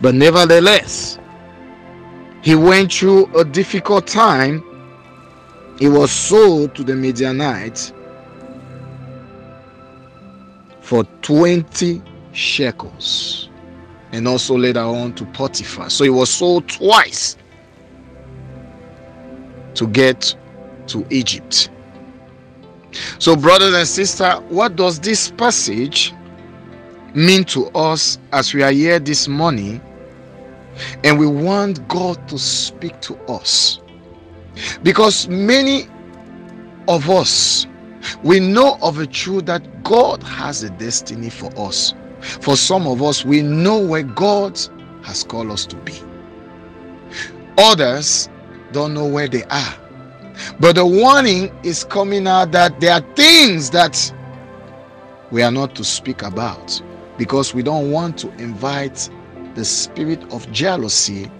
But 0.00 0.14
nevertheless, 0.14 1.18
he 2.42 2.54
went 2.54 2.92
through 2.92 3.34
a 3.38 3.44
difficult 3.44 4.06
time. 4.06 4.62
He 5.78 5.88
was 5.88 6.10
sold 6.10 6.74
to 6.76 6.84
the 6.84 6.94
Midianites 6.94 7.92
for 10.80 11.04
20 11.22 12.02
shekels 12.32 13.50
and 14.12 14.26
also 14.26 14.56
later 14.56 14.80
on 14.80 15.12
to 15.14 15.24
Potiphar. 15.26 15.90
So 15.90 16.04
he 16.04 16.10
was 16.10 16.30
sold 16.30 16.68
twice 16.68 17.36
to 19.74 19.86
get 19.88 20.34
to 20.86 21.06
Egypt. 21.10 21.70
So, 23.18 23.36
brothers 23.36 23.74
and 23.74 23.86
sisters, 23.86 24.40
what 24.48 24.76
does 24.76 24.98
this 25.00 25.30
passage 25.30 26.14
mean 27.14 27.44
to 27.44 27.66
us 27.68 28.18
as 28.32 28.54
we 28.54 28.62
are 28.62 28.70
here 28.70 28.98
this 28.98 29.28
morning 29.28 29.82
and 31.04 31.18
we 31.18 31.26
want 31.26 31.86
God 31.88 32.26
to 32.28 32.38
speak 32.38 32.98
to 33.02 33.16
us? 33.26 33.80
Because 34.82 35.28
many 35.28 35.88
of 36.88 37.10
us 37.10 37.66
we 38.22 38.40
know 38.40 38.78
of 38.82 38.98
a 38.98 39.06
truth 39.06 39.46
that 39.46 39.82
God 39.82 40.22
has 40.22 40.62
a 40.62 40.70
destiny 40.70 41.30
for 41.30 41.50
us. 41.58 41.94
For 42.20 42.56
some 42.56 42.86
of 42.86 43.02
us, 43.02 43.24
we 43.24 43.42
know 43.42 43.78
where 43.78 44.02
God 44.02 44.58
has 45.02 45.22
called 45.22 45.50
us 45.50 45.66
to 45.66 45.76
be. 45.76 45.94
Others, 47.58 48.28
don't 48.72 48.94
know 48.94 49.06
where 49.06 49.28
they 49.28 49.44
are. 49.44 49.74
But 50.60 50.74
the 50.74 50.86
warning 50.86 51.56
is 51.62 51.84
coming 51.84 52.26
out 52.26 52.52
that 52.52 52.80
there 52.80 52.92
are 52.92 53.14
things 53.14 53.70
that 53.70 54.12
we 55.30 55.42
are 55.42 55.50
not 55.50 55.74
to 55.76 55.84
speak 55.84 56.22
about 56.22 56.80
because 57.16 57.54
we 57.54 57.62
don't 57.62 57.90
want 57.90 58.18
to 58.18 58.28
invite 58.36 59.08
the 59.54 59.64
spirit 59.64 60.22
of 60.32 60.50
jealousy 60.52 61.30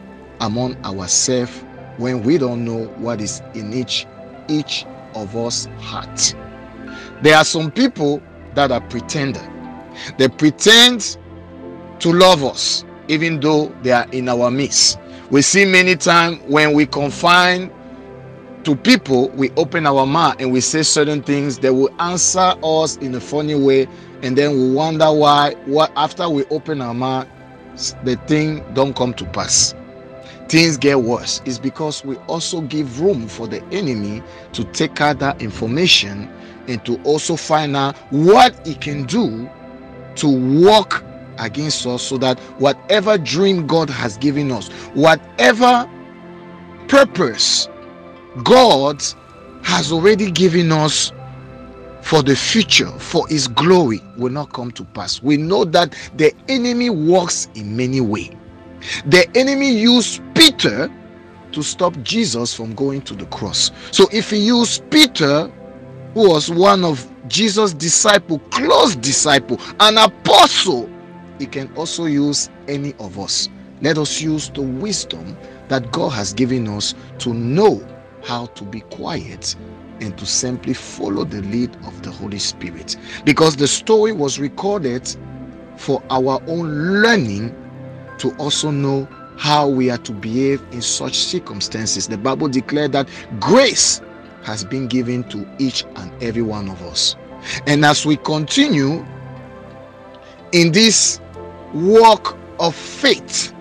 among 0.40 0.76
ourselves 0.85 1.62
when 1.99 2.23
we 2.23 2.38
don't 2.38 2.65
know 2.65 2.87
what 2.99 3.21
is 3.21 3.43
in 3.55 3.73
each 3.73 4.07
each 4.49 4.87
of 5.15 5.37
us 5.37 5.67
heart. 5.79 6.35
There 7.23 7.37
are 7.37 7.45
some 7.45 7.71
people 7.71 8.23
that 8.55 8.71
are 8.71 8.81
pretender. 8.81 9.41
They 10.19 10.29
pretend 10.29 11.17
to 12.00 12.12
love 12.12 12.45
us 12.45 12.85
even 13.09 13.41
though 13.41 13.69
they 13.83 13.93
are 13.93 14.07
in 14.12 14.29
our 14.29 14.50
midst. 14.50 14.99
We 15.31 15.43
see 15.43 15.65
many 15.65 15.97
times 15.97 16.41
when 16.47 16.73
we 16.73 16.87
confine 16.87 17.73
to 18.65 18.75
people, 18.76 19.29
we 19.31 19.50
open 19.53 19.87
our 19.87 20.07
mouth 20.07 20.37
and 20.41 20.53
we 20.53 20.61
say 20.61 20.83
certain 20.83 21.23
things, 21.23 21.59
they 21.59 21.71
will 21.71 21.91
answer 22.00 22.55
us 22.65 22.97
in 22.97 23.15
a 23.15 23.21
funny 23.21 23.55
way, 23.55 23.87
and 24.23 24.37
then 24.37 24.53
we 24.53 24.73
wonder 24.73 25.12
why 25.12 25.55
what 25.67 25.93
after 25.97 26.29
we 26.29 26.45
open 26.47 26.81
our 26.81 26.95
mouth, 26.95 27.29
the 28.05 28.17
thing 28.26 28.65
don't 28.75 28.97
come 28.97 29.15
to 29.15 29.25
pass. 29.26 29.75
Things 30.49 30.76
get 30.76 31.00
worse. 31.00 31.43
is 31.45 31.59
because 31.59 32.05
we 32.05 32.17
also 32.29 32.61
give 32.62 33.00
room 33.00 33.26
for 33.29 33.49
the 33.49 33.62
enemy 33.73 34.23
to 34.53 34.65
take 34.65 35.00
out 35.00 35.19
that 35.19 35.43
information 35.43 36.29
and 36.69 36.85
to 36.87 37.03
also 37.03 37.37
find 37.37 37.76
out 37.76 37.97
what 38.11 38.67
he 38.67 38.75
can 38.75 39.05
do 39.05 39.49
to 40.17 40.62
work 40.65 41.05
against 41.38 41.87
us 41.87 42.03
so 42.03 42.17
that 42.19 42.38
whatever 42.59 43.19
dream 43.19 43.67
God 43.67 43.91
has 43.91 44.17
given 44.19 44.50
us, 44.53 44.69
whatever 44.95 45.88
purpose 46.88 47.69
God 48.45 49.03
has 49.62 49.91
already 49.93 50.31
given 50.31 50.71
us 50.73 51.12
for 52.03 52.23
the 52.23 52.37
future, 52.37 52.91
for 52.99 53.26
his 53.26 53.49
glory, 53.49 54.00
will 54.17 54.31
not 54.33 54.53
come 54.53 54.71
to 54.73 54.85
pass. 54.85 55.21
We 55.23 55.37
know 55.37 55.65
that 55.65 55.97
the 56.17 56.33
enemy 56.49 56.88
works 56.88 57.49
in 57.57 57.76
many 57.76 58.00
ways. 58.00 58.33
The 59.06 59.26
enemy 59.35 59.73
used 59.73 60.23
Peter 60.35 60.90
to 61.52 61.62
stop 61.62 61.97
Jesus 62.02 62.54
from 62.54 62.75
going 62.75 63.02
to 63.02 63.14
the 63.14 63.26
cross. 63.26 63.71
So 63.90 64.09
if 64.12 64.30
he 64.30 64.38
used 64.38 64.88
Peter, 64.90 65.50
who 66.14 66.28
was 66.28 66.50
one 66.50 66.85
of 66.85 67.09
Jesus' 67.28 67.73
disciple, 67.73 68.38
close 68.50 68.97
disciple, 68.97 69.59
an 69.80 69.99
apostle, 69.99 70.88
he 71.38 71.47
can 71.47 71.73
also 71.75 72.06
use 72.06 72.50
any 72.68 72.95
of 72.99 73.18
us. 73.18 73.49
Let 73.83 73.99
us 73.99 74.21
use 74.21 74.50
the 74.50 74.62
wisdom 74.62 75.37
that 75.68 75.92
God 75.92 76.11
has 76.11 76.33
given 76.33 76.68
us 76.68 76.95
to 77.18 77.35
know 77.35 77.87
how 78.25 78.47
to 78.47 78.64
be 78.64 78.80
quiet 78.80 79.54
and 80.00 80.16
to 80.18 80.26
simply 80.26 80.75
follow 80.75 81.25
the 81.25 81.42
lead 81.42 81.75
of 81.87 82.02
the 82.02 82.11
Holy 82.11 82.38
Spirit. 82.38 82.97
Because 83.25 83.56
the 83.56 83.66
story 83.66 84.12
was 84.12 84.38
recorded 84.38 85.14
for 85.76 86.02
our 86.11 86.42
own 86.47 87.02
learning 87.02 87.54
to 88.18 88.35
also 88.37 88.70
know 88.70 89.08
how 89.37 89.68
we 89.68 89.90
are 89.90 89.99
to 89.99 90.12
behave 90.12 90.62
in 90.73 90.80
such 90.80 91.16
circumstances. 91.16 92.08
The 92.08 92.18
Bible 92.18 92.49
declared 92.49 92.92
that 92.92 93.08
grace 93.38 94.00
has 94.44 94.64
been 94.64 94.87
given 94.87 95.25
to 95.25 95.46
each 95.58 95.85
and 95.96 96.23
every 96.23 96.42
one 96.42 96.68
of 96.68 96.82
us. 96.82 97.16
And 97.66 97.85
as 97.85 98.06
we 98.06 98.16
continue 98.16 99.04
in 100.52 100.73
this 100.73 101.20
walk 101.75 102.37
of 102.58 102.75
faith, 102.75 103.52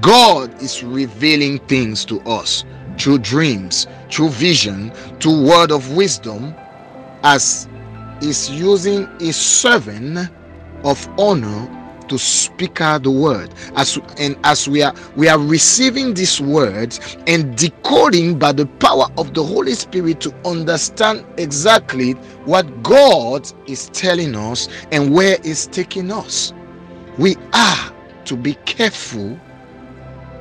God 0.00 0.62
is 0.62 0.82
revealing 0.82 1.58
things 1.60 2.04
to 2.06 2.20
us 2.22 2.64
through 2.98 3.18
dreams, 3.18 3.86
through 4.10 4.28
vision, 4.30 4.90
through 5.20 5.46
word 5.46 5.72
of 5.72 5.92
wisdom, 5.92 6.54
as 7.22 7.68
is 8.20 8.50
using 8.50 9.04
a 9.20 9.32
servant 9.32 10.30
of 10.84 11.08
honor 11.18 11.81
to 12.08 12.18
speak 12.18 12.80
out 12.80 13.02
the 13.04 13.10
word. 13.10 13.50
As 13.76 13.98
and 14.18 14.36
as 14.44 14.68
we 14.68 14.82
are 14.82 14.94
we 15.16 15.28
are 15.28 15.38
receiving 15.38 16.14
these 16.14 16.40
words 16.40 17.16
and 17.26 17.56
decoding 17.56 18.38
by 18.38 18.52
the 18.52 18.66
power 18.66 19.06
of 19.18 19.34
the 19.34 19.42
holy 19.42 19.74
spirit 19.74 20.20
to 20.22 20.34
understand 20.46 21.24
exactly 21.38 22.12
what 22.44 22.82
god 22.82 23.50
is 23.66 23.88
telling 23.90 24.34
us 24.36 24.68
and 24.90 25.12
where 25.12 25.38
it's 25.44 25.66
taking 25.66 26.10
us. 26.10 26.52
We 27.18 27.36
are 27.52 27.92
to 28.26 28.36
be 28.36 28.54
careful 28.64 29.38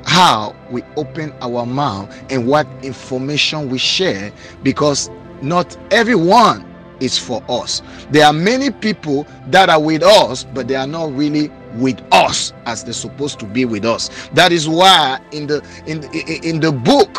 how 0.06 0.56
we 0.72 0.84
open 0.98 1.34
our 1.42 1.66
mouth 1.66 2.14
and 2.32 2.48
what 2.48 2.68
information 2.84 3.70
we 3.70 3.78
share 3.78 4.32
because 4.64 5.10
not 5.42 5.78
everyone 5.92 6.71
is 7.02 7.18
for 7.18 7.44
us. 7.50 7.82
There 8.12 8.26
are 8.26 8.34
many 8.34 8.70
people 8.72 9.28
that 9.48 9.70
are 9.70 9.82
with 9.82 10.04
us, 10.04 10.44
but 10.44 10.68
they 10.68 10.76
are 10.76 10.88
not 10.88 11.14
really 11.14 11.50
with 11.76 12.00
us 12.14 12.54
as 12.66 12.84
they're 12.84 12.94
supposed 12.94 13.40
to 13.40 13.46
be 13.46 13.66
with 13.66 13.86
us. 13.86 14.30
That 14.34 14.52
is 14.52 14.68
why 14.70 15.20
in 15.32 15.48
the 15.48 15.62
in 15.86 16.04
in 16.44 16.60
the 16.60 16.72
book, 16.72 17.18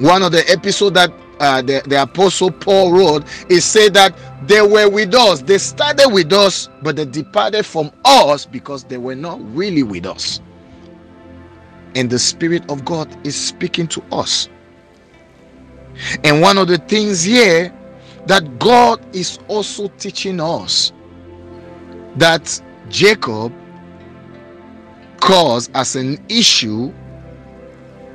one 0.00 0.22
of 0.22 0.32
the 0.32 0.50
epistle 0.50 0.90
that 0.92 1.12
uh, 1.40 1.62
the, 1.62 1.82
the 1.86 2.02
apostle 2.02 2.50
Paul 2.50 2.92
wrote, 2.92 3.24
is 3.50 3.64
said 3.64 3.94
that 3.94 4.16
they 4.48 4.60
were 4.62 4.88
with 4.90 5.14
us. 5.14 5.40
They 5.42 5.58
started 5.58 6.08
with 6.08 6.32
us, 6.32 6.68
but 6.82 6.96
they 6.96 7.04
departed 7.04 7.64
from 7.64 7.92
us 8.04 8.44
because 8.44 8.84
they 8.84 8.98
were 8.98 9.14
not 9.14 9.38
really 9.54 9.82
with 9.82 10.06
us. 10.06 10.40
And 11.94 12.10
the 12.10 12.18
Spirit 12.18 12.70
of 12.70 12.84
God 12.84 13.08
is 13.26 13.36
speaking 13.36 13.86
to 13.88 14.02
us. 14.12 14.48
And 16.24 16.40
one 16.40 16.58
of 16.58 16.68
the 16.68 16.78
things 16.78 17.22
here 17.24 17.72
that 18.28 18.58
God 18.58 19.00
is 19.16 19.38
also 19.48 19.88
teaching 19.98 20.38
us 20.38 20.92
that 22.16 22.60
Jacob 22.90 23.52
caused 25.20 25.70
as 25.74 25.96
an 25.96 26.22
issue 26.28 26.92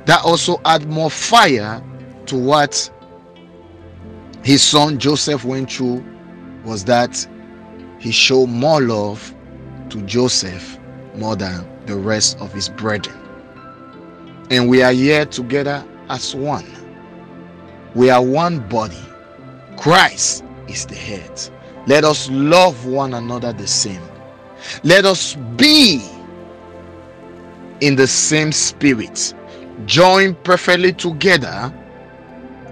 that 0.06 0.24
also 0.24 0.60
add 0.64 0.88
more 0.88 1.10
fire 1.10 1.82
to 2.26 2.36
what 2.36 2.88
his 4.44 4.62
son 4.62 5.00
Joseph 5.00 5.44
went 5.44 5.72
through 5.72 6.04
was 6.64 6.84
that 6.84 7.26
he 7.98 8.12
showed 8.12 8.46
more 8.46 8.80
love 8.80 9.34
to 9.90 10.00
Joseph 10.02 10.78
more 11.16 11.34
than 11.34 11.68
the 11.86 11.96
rest 11.96 12.38
of 12.38 12.52
his 12.52 12.68
brethren. 12.68 13.18
And 14.52 14.68
we 14.68 14.80
are 14.80 14.92
here 14.92 15.26
together 15.26 15.84
as 16.08 16.36
one. 16.36 16.66
We 17.96 18.10
are 18.10 18.22
one 18.22 18.60
body 18.68 19.00
Christ 19.76 20.44
is 20.68 20.86
the 20.86 20.94
head. 20.94 21.40
Let 21.86 22.04
us 22.04 22.30
love 22.30 22.86
one 22.86 23.14
another 23.14 23.52
the 23.52 23.66
same. 23.66 24.02
Let 24.82 25.04
us 25.04 25.34
be 25.56 26.02
in 27.80 27.96
the 27.96 28.06
same 28.06 28.52
spirit, 28.52 29.34
join 29.84 30.34
perfectly 30.36 30.92
together 30.92 31.72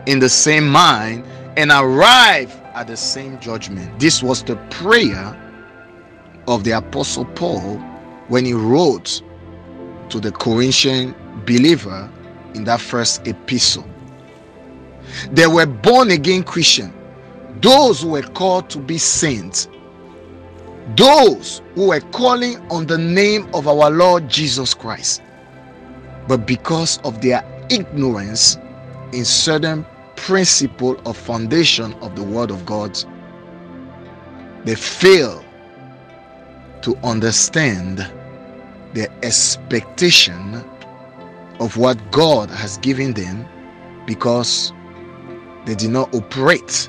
in 0.06 0.18
the 0.18 0.28
same 0.28 0.68
mind, 0.68 1.24
and 1.56 1.70
arrive 1.70 2.50
at 2.74 2.86
the 2.86 2.96
same 2.96 3.38
judgment. 3.40 3.98
This 4.00 4.22
was 4.22 4.42
the 4.42 4.56
prayer 4.70 5.38
of 6.48 6.64
the 6.64 6.72
Apostle 6.72 7.26
Paul 7.26 7.76
when 8.28 8.44
he 8.44 8.54
wrote 8.54 9.22
to 10.08 10.18
the 10.18 10.32
Corinthian 10.32 11.14
believer 11.44 12.10
in 12.54 12.64
that 12.64 12.80
first 12.80 13.26
epistle. 13.26 13.84
They 15.30 15.46
were 15.46 15.66
born 15.66 16.10
again 16.10 16.42
Christian. 16.42 16.92
Those 17.60 18.02
who 18.02 18.10
were 18.10 18.22
called 18.22 18.70
to 18.70 18.78
be 18.78 18.98
saints. 18.98 19.68
Those 20.96 21.62
who 21.74 21.88
were 21.88 22.00
calling 22.00 22.58
on 22.70 22.86
the 22.86 22.98
name 22.98 23.48
of 23.54 23.68
our 23.68 23.90
Lord 23.90 24.28
Jesus 24.28 24.74
Christ. 24.74 25.22
But 26.28 26.46
because 26.46 26.98
of 27.04 27.20
their 27.20 27.44
ignorance 27.70 28.58
in 29.12 29.24
certain 29.24 29.86
principle 30.16 31.00
of 31.06 31.16
foundation 31.16 31.94
of 31.94 32.16
the 32.16 32.22
word 32.22 32.50
of 32.50 32.64
God, 32.66 32.98
they 34.64 34.74
fail 34.74 35.44
to 36.82 36.96
understand 36.98 37.98
the 38.94 39.10
expectation 39.24 40.62
of 41.60 41.76
what 41.76 41.98
God 42.10 42.50
has 42.50 42.76
given 42.78 43.12
them 43.12 43.46
because 44.06 44.72
they 45.66 45.74
did 45.74 45.90
not 45.90 46.14
operate 46.14 46.88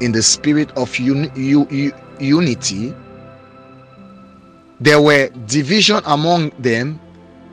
in 0.00 0.12
the 0.12 0.22
spirit 0.22 0.70
of 0.72 0.98
un- 0.98 1.30
u- 1.34 1.92
unity. 2.18 2.94
There 4.80 5.00
were 5.00 5.28
division 5.46 6.00
among 6.06 6.50
them, 6.58 7.00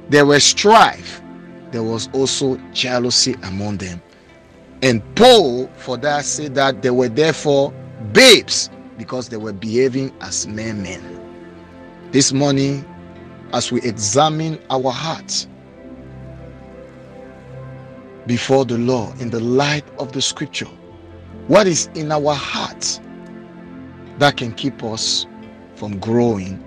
there 0.10 0.26
was 0.26 0.44
strife, 0.44 1.22
there 1.72 1.84
was 1.84 2.10
also 2.14 2.58
jealousy 2.74 3.36
among 3.44 3.78
them. 3.78 4.02
And 4.82 5.04
Paul, 5.16 5.68
for 5.78 5.98
that, 5.98 6.26
said 6.26 6.56
that 6.56 6.82
they 6.82 6.90
were 6.90 7.10
therefore 7.10 7.72
babes 8.14 8.70
because 8.98 9.30
they 9.30 9.38
were 9.38 9.54
behaving 9.54 10.12
as 10.22 10.48
mere 10.48 10.74
men. 10.74 11.02
This 12.12 12.34
morning, 12.34 12.86
as 13.54 13.72
we 13.72 13.82
examine 13.82 14.60
our 14.70 14.92
hearts, 14.92 15.48
before 18.30 18.64
the 18.64 18.78
law 18.78 19.12
in 19.14 19.32
the 19.32 19.40
light 19.40 19.84
of 19.98 20.12
the 20.12 20.22
scripture? 20.22 20.68
What 21.48 21.66
is 21.66 21.88
in 21.96 22.12
our 22.12 22.36
hearts 22.36 23.02
that 24.20 24.38
can 24.38 24.54
keep 24.54 24.84
us 24.84 25.26
from 25.76 25.98
growing 25.98 26.64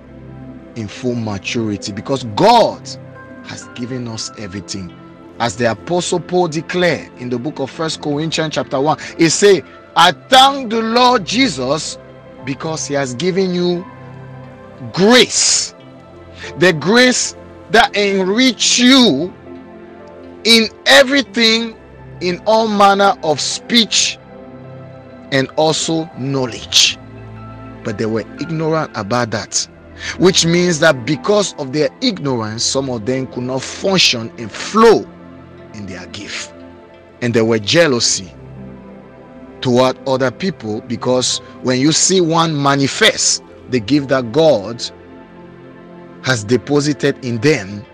in 0.75 0.89
full 0.89 1.15
maturity? 1.15 1.93
Because 1.93 2.25
God 2.35 2.83
has 3.45 3.69
given 3.77 4.09
us 4.09 4.33
everything. 4.39 4.93
As 5.39 5.57
the 5.57 5.71
apostle 5.71 6.19
Paul 6.19 6.49
declared 6.49 7.13
in 7.19 7.29
the 7.29 7.39
book 7.39 7.61
of 7.61 7.71
First 7.71 8.03
Corinthians 8.03 8.55
chapter 8.55 8.81
1, 8.81 8.99
he 9.19 9.29
say, 9.29 9.63
I 9.95 10.11
thank 10.11 10.71
the 10.71 10.83
Lord 10.83 11.25
Jesus 11.25 11.97
because 12.45 12.89
he 12.89 12.95
has 12.95 13.15
given 13.15 13.55
you 13.55 13.87
grace. 14.93 15.77
The 16.59 16.73
grace 16.73 17.37
that 17.71 17.97
enrich 17.97 18.81
you 18.81 19.33
in 20.45 20.69
everything, 20.87 21.77
in 22.21 22.43
all 22.47 22.69
manner 22.69 23.15
of 23.23 23.41
speech 23.41 24.19
and 25.33 25.49
also 25.57 26.09
knowledge. 26.19 26.99
But 27.85 27.99
they 27.99 28.07
were 28.07 28.25
ignorant 28.41 28.91
about 28.95 29.31
that. 29.33 29.69
Which 30.19 30.45
means 30.45 30.81
that 30.81 31.05
because 31.07 31.55
of 31.59 31.73
their 31.73 31.89
ignorance, 32.01 32.65
some 32.65 32.91
of 32.91 33.07
them 33.07 33.27
could 33.29 33.45
not 33.45 33.63
function 33.63 34.33
and 34.39 34.51
flow 34.51 35.07
in 35.75 35.87
their 35.87 36.07
gift. 36.09 36.53
And 37.21 37.33
there 37.33 37.45
were 37.45 37.59
jealousy 37.59 38.33
toward 39.61 39.97
other 40.09 40.31
people 40.31 40.81
because 40.83 41.39
when 41.63 41.81
you 41.81 41.93
see 41.93 42.21
one 42.21 42.61
manifest 42.61 43.43
the 43.71 43.79
gift 43.81 44.09
that 44.09 44.33
God 44.33 44.83
has 46.25 46.45
deposited 46.45 47.25
in 47.25 47.39
them, 47.41 47.85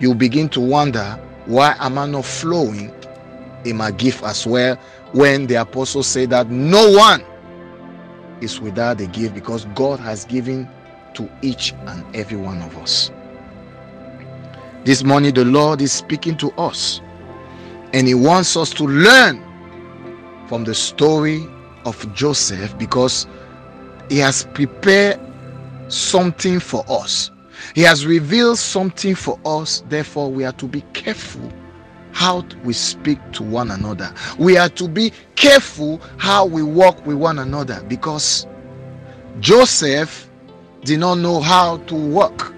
you 0.00 0.14
begin 0.14 0.48
to 0.50 0.60
wonder 0.60 1.20
why 1.46 1.76
am 1.78 1.98
I 1.98 2.06
not 2.06 2.24
flowing 2.24 2.92
in 3.64 3.76
my 3.76 3.90
gift 3.90 4.22
as 4.22 4.46
well? 4.46 4.76
When 5.12 5.46
the 5.46 5.56
apostle 5.56 6.02
said 6.02 6.30
that 6.30 6.48
no 6.48 6.90
one 6.92 7.24
is 8.40 8.60
without 8.60 9.00
a 9.00 9.06
gift 9.06 9.34
because 9.34 9.64
God 9.74 10.00
has 10.00 10.24
given 10.24 10.68
to 11.14 11.30
each 11.42 11.72
and 11.86 12.04
every 12.16 12.36
one 12.36 12.60
of 12.62 12.76
us. 12.78 13.10
This 14.84 15.02
morning, 15.04 15.32
the 15.34 15.44
Lord 15.44 15.80
is 15.80 15.92
speaking 15.92 16.36
to 16.38 16.50
us 16.52 17.00
and 17.92 18.06
He 18.06 18.14
wants 18.14 18.56
us 18.56 18.70
to 18.74 18.84
learn 18.84 19.42
from 20.48 20.64
the 20.64 20.74
story 20.74 21.46
of 21.86 22.14
Joseph 22.14 22.76
because 22.76 23.26
He 24.08 24.18
has 24.18 24.44
prepared 24.52 25.20
something 25.88 26.58
for 26.60 26.84
us. 26.88 27.30
He 27.74 27.82
has 27.82 28.06
revealed 28.06 28.58
something 28.58 29.14
for 29.14 29.38
us, 29.44 29.82
therefore, 29.88 30.30
we 30.30 30.44
are 30.44 30.52
to 30.52 30.66
be 30.66 30.82
careful 30.92 31.52
how 32.12 32.44
we 32.62 32.72
speak 32.72 33.18
to 33.32 33.42
one 33.42 33.70
another. 33.70 34.12
We 34.38 34.56
are 34.56 34.68
to 34.70 34.88
be 34.88 35.12
careful 35.34 36.00
how 36.16 36.46
we 36.46 36.62
walk 36.62 37.04
with 37.04 37.16
one 37.16 37.40
another 37.40 37.82
because 37.88 38.46
Joseph 39.40 40.30
did 40.84 41.00
not 41.00 41.16
know 41.16 41.40
how 41.40 41.78
to 41.78 41.94
walk 41.94 42.54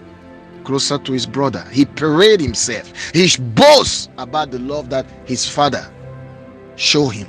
closer 0.64 0.98
to 0.98 1.12
his 1.12 1.24
brother. 1.24 1.64
He 1.72 1.86
paraded 1.86 2.40
himself. 2.40 2.92
He 3.12 3.28
boasts 3.54 4.08
about 4.18 4.50
the 4.50 4.58
love 4.58 4.90
that 4.90 5.06
his 5.24 5.48
father 5.48 5.90
showed 6.76 7.10
him. 7.10 7.28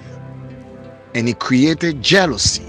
And 1.15 1.27
he 1.27 1.33
created 1.33 2.01
jealousy. 2.01 2.65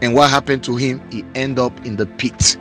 And 0.00 0.14
what 0.14 0.30
happened 0.30 0.64
to 0.64 0.76
him? 0.76 1.02
He 1.10 1.24
ended 1.34 1.58
up 1.58 1.84
in 1.84 1.96
the 1.96 2.06
pit 2.06 2.56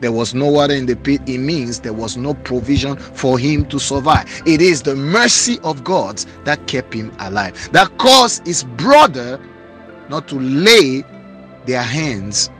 there 0.00 0.12
was 0.12 0.34
no 0.34 0.48
water 0.48 0.74
in 0.74 0.86
the 0.86 0.96
pit, 0.96 1.20
it 1.26 1.38
means 1.38 1.80
there 1.80 1.92
was 1.92 2.16
no 2.16 2.34
provision 2.34 2.96
for 2.96 3.38
him 3.38 3.66
to 3.66 3.78
survive. 3.78 4.26
It 4.46 4.60
is 4.60 4.82
the 4.82 4.94
mercy 4.94 5.58
of 5.64 5.84
God 5.84 6.18
that 6.44 6.66
kept 6.66 6.94
him 6.94 7.14
alive, 7.18 7.70
that 7.72 7.96
caused 7.98 8.46
his 8.46 8.64
brother 8.64 9.40
not 10.08 10.28
to 10.28 10.38
lay 10.38 11.04
their 11.66 11.82
hands 11.82 12.50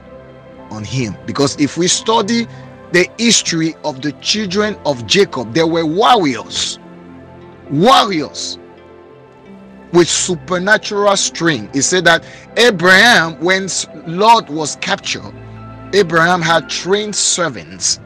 on 0.69 0.83
him. 0.83 1.15
Because 1.25 1.59
if 1.59 1.77
we 1.77 1.87
study 1.87 2.47
the 2.91 3.07
history 3.17 3.75
of 3.83 4.01
the 4.01 4.11
children 4.13 4.77
of 4.85 5.05
Jacob, 5.07 5.53
there 5.53 5.67
were 5.67 5.85
warriors, 5.85 6.79
warriors 7.71 8.57
with 9.91 10.07
supernatural 10.07 11.15
strength. 11.17 11.73
He 11.73 11.81
said 11.81 12.05
that 12.05 12.23
Abraham, 12.57 13.39
when 13.39 13.67
Lot 14.05 14.49
was 14.49 14.75
captured, 14.77 15.33
Abraham 15.93 16.41
had 16.41 16.69
trained 16.69 17.15
servants 17.15 17.99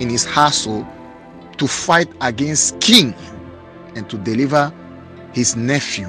in 0.00 0.08
his 0.08 0.24
household 0.24 0.86
to 1.58 1.66
fight 1.66 2.08
against 2.22 2.80
king 2.80 3.14
and 3.94 4.08
to 4.08 4.16
deliver 4.16 4.72
his 5.32 5.54
nephew 5.54 6.08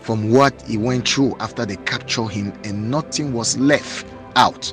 from 0.00 0.30
what 0.30 0.62
he 0.62 0.78
went 0.78 1.06
through 1.06 1.36
after 1.38 1.66
they 1.66 1.76
captured 1.76 2.28
him 2.28 2.52
and 2.64 2.90
nothing 2.90 3.34
was 3.34 3.58
left 3.58 4.06
out. 4.36 4.72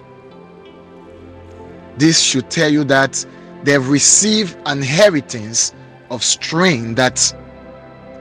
This 1.97 2.21
should 2.21 2.49
tell 2.49 2.71
you 2.71 2.85
that 2.85 3.25
they've 3.63 3.85
received 3.85 4.57
an 4.65 4.77
inheritance 4.77 5.73
of 6.09 6.23
strength 6.23 6.95
that 6.95 7.35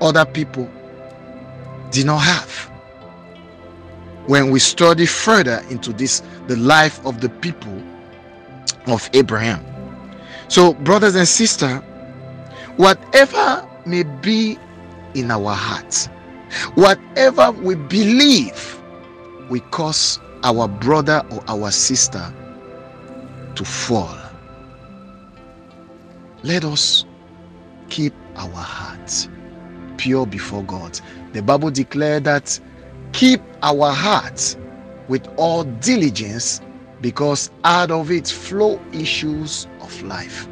other 0.01 0.25
people 0.25 0.69
did 1.93 2.07
not 2.07 2.19
have 2.19 2.76
when 4.27 4.51
we 4.51 4.59
study 4.59 5.07
further 5.07 5.63
into 5.71 5.93
this 5.93 6.23
the 6.47 6.57
life 6.57 7.05
of 7.07 7.21
the 7.21 7.29
people 7.29 7.83
of 8.87 9.09
Abraham. 9.13 9.65
So, 10.49 10.75
brothers 10.75 11.15
and 11.17 11.27
sisters, 11.27 11.81
whatever 12.77 13.69
may 13.85 14.03
be 14.03 14.59
in 15.15 15.31
our 15.31 15.55
hearts, 15.55 16.07
whatever 16.75 17.51
we 17.51 17.75
believe 17.75 18.81
we 19.49 19.61
cause 19.61 20.21
our 20.43 20.69
brother 20.69 21.23
or 21.31 21.43
our 21.49 21.71
sister 21.71 22.33
to 23.55 23.65
fall. 23.65 24.17
Let 26.43 26.65
us 26.65 27.05
keep 27.89 28.15
our 28.37 28.51
hearts 28.51 29.29
pure 29.97 30.27
before 30.27 30.63
God. 30.65 31.01
The 31.33 31.43
Bible 31.43 31.71
declared 31.71 32.25
that 32.25 32.61
keep 33.13 33.41
our 33.63 33.93
hearts 33.93 34.57
with 35.09 35.27
all 35.37 35.65
diligence 35.65 36.61
because 37.01 37.51
out 37.65 37.91
of 37.91 38.11
it 38.11 38.29
flow 38.29 38.81
issues 38.93 39.67
of 39.81 40.03
life. 40.03 40.49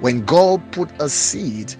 When 0.00 0.24
God 0.24 0.60
put 0.72 0.90
a 1.00 1.08
seed, 1.08 1.74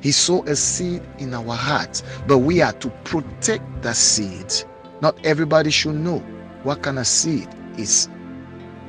He 0.00 0.12
sowed 0.12 0.48
a 0.48 0.56
seed 0.56 1.02
in 1.18 1.34
our 1.34 1.54
hearts, 1.54 2.02
but 2.26 2.38
we 2.38 2.62
are 2.62 2.72
to 2.74 2.88
protect 3.04 3.64
the 3.82 3.92
seed. 3.92 4.52
Not 5.00 5.14
everybody 5.24 5.70
should 5.70 5.94
know 5.96 6.18
what 6.62 6.82
kind 6.82 6.98
of 6.98 7.06
seed 7.06 7.48
is 7.78 8.08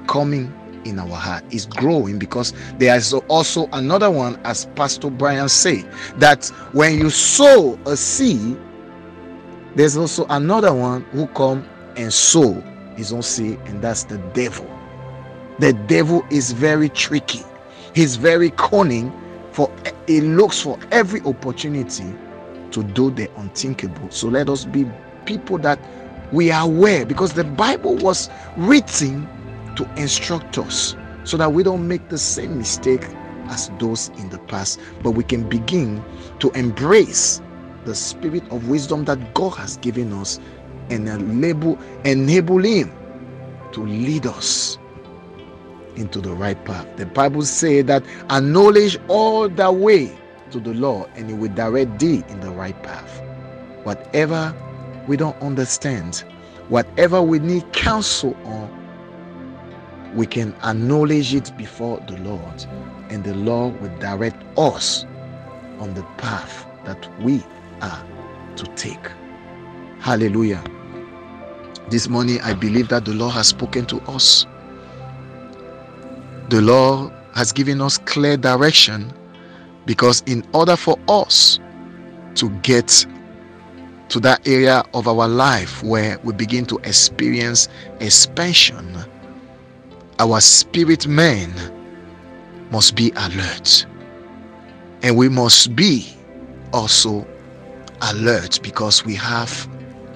coming 0.08 0.54
in 0.86 1.00
our 1.00 1.08
heart 1.16 1.44
is 1.52 1.66
growing 1.66 2.18
because 2.18 2.54
there 2.78 2.96
is 2.96 3.14
also 3.14 3.68
another 3.74 4.10
one 4.10 4.36
as 4.44 4.66
pastor 4.76 5.10
brian 5.10 5.48
said 5.48 5.84
that 6.18 6.48
when 6.74 6.98
you 6.98 7.10
sow 7.10 7.78
a 7.86 7.96
seed 7.96 8.58
there's 9.76 9.96
also 9.98 10.26
another 10.30 10.74
one 10.74 11.02
who 11.12 11.28
come 11.28 11.66
and 11.96 12.12
sow 12.14 12.54
his 12.96 13.14
own 13.14 13.22
seed 13.22 13.60
and 13.66 13.82
that's 13.82 14.04
the 14.04 14.18
devil. 14.34 14.70
The 15.60 15.74
devil 15.74 16.26
is 16.30 16.52
very 16.52 16.90
tricky. 16.90 17.42
He's 17.94 18.16
very 18.16 18.52
cunning 18.52 19.12
for 19.52 19.74
he 20.08 20.22
looks 20.22 20.62
for 20.62 20.78
every 20.92 21.22
opportunity 21.22 22.14
to 22.72 22.84
do 22.84 23.12
the 23.12 23.30
unthinkable. 23.38 24.10
So 24.12 24.28
let 24.28 24.50
us 24.50 24.66
be 24.66 24.90
people 25.26 25.58
that 25.60 25.80
we 26.32 26.52
are 26.52 26.66
aware 26.66 27.06
because 27.06 27.34
the 27.34 27.44
bible 27.44 27.96
was 27.98 28.30
written 28.58 29.28
to 29.76 29.90
instruct 29.96 30.58
us 30.58 30.96
so 31.24 31.38
that 31.38 31.52
we 31.52 31.64
don't 31.64 31.88
make 31.88 32.10
the 32.10 32.18
same 32.18 32.58
mistake 32.58 33.04
as 33.50 33.70
those 33.80 34.10
in 34.18 34.30
the 34.30 34.40
past. 34.40 34.80
But 35.04 35.12
we 35.12 35.24
can 35.24 35.48
begin 35.48 36.04
to 36.40 36.50
embrace 36.52 37.42
the 37.86 37.96
spirit 37.96 38.44
of 38.52 38.70
wisdom 38.70 39.06
that 39.06 39.34
God 39.34 39.52
has 39.58 39.78
given 39.78 40.14
us 40.14 40.40
and 40.90 41.08
enable, 41.08 41.80
enable 42.06 42.60
Him 42.60 42.92
to 43.74 43.86
lead 43.86 44.26
us 44.26 44.78
into 45.96 46.22
the 46.22 46.34
right 46.34 46.64
path. 46.66 46.88
The 46.98 47.06
Bible 47.06 47.44
says 47.44 47.86
that 47.86 48.04
acknowledge 48.30 48.98
all 49.08 49.50
the 49.50 49.72
way 49.72 50.18
to 50.52 50.60
the 50.60 50.74
Lord 50.74 51.10
and 51.16 51.30
He 51.30 51.36
will 51.36 51.54
direct 51.54 52.00
thee 52.00 52.24
in 52.30 52.40
the 52.42 52.52
right 52.52 52.82
path. 52.84 53.22
Whatever 53.84 54.56
we 55.08 55.18
don't 55.18 55.40
understand, 55.42 56.24
whatever 56.70 57.22
we 57.22 57.40
need 57.40 57.72
counsel 57.74 58.36
on, 58.46 58.70
we 60.16 60.26
can 60.26 60.54
acknowledge 60.64 61.34
it 61.34 61.56
before 61.58 62.00
the 62.08 62.18
Lord, 62.18 62.66
and 63.10 63.24
the 63.24 63.34
Lord 63.34 63.80
will 63.82 63.98
direct 64.00 64.44
us 64.58 65.06
on 65.80 65.94
the 65.94 66.04
path 66.18 66.66
that 66.86 67.10
we 67.22 67.44
are 67.82 68.06
to 68.56 68.66
take. 68.76 69.08
Hallelujah. 70.00 70.64
This 71.90 72.08
morning, 72.08 72.40
I 72.42 72.54
believe 72.54 72.90
that 72.90 73.06
the 73.06 73.14
Lord 73.14 73.34
has 73.34 73.48
spoken 73.48 73.86
to 73.88 74.02
us. 74.04 74.46
The 76.50 76.62
Lord 76.62 77.12
has 77.36 77.52
given 77.52 77.82
us 77.82 77.98
clear 77.98 78.38
direction 78.38 79.14
because, 79.86 80.22
in 80.26 80.46
order 80.54 80.76
for 80.76 80.98
us 81.08 81.60
to 82.36 82.50
get 82.62 83.06
to 84.10 84.20
that 84.20 84.46
area 84.48 84.84
of 84.94 85.08
our 85.08 85.28
life 85.28 85.82
where 85.84 86.20
we 86.24 86.34
begin 86.34 86.66
to 86.66 86.78
experience 86.84 87.68
expansion, 88.00 88.98
our 90.20 90.42
spirit 90.42 91.08
man 91.08 91.52
must 92.72 92.96
be 92.96 93.12
alert 93.16 93.86
and 95.04 95.18
we 95.18 95.30
must 95.30 95.76
be 95.76 96.16
also 96.74 97.26
alert 98.02 98.60
because 98.64 99.06
we 99.06 99.16
have 99.16 99.68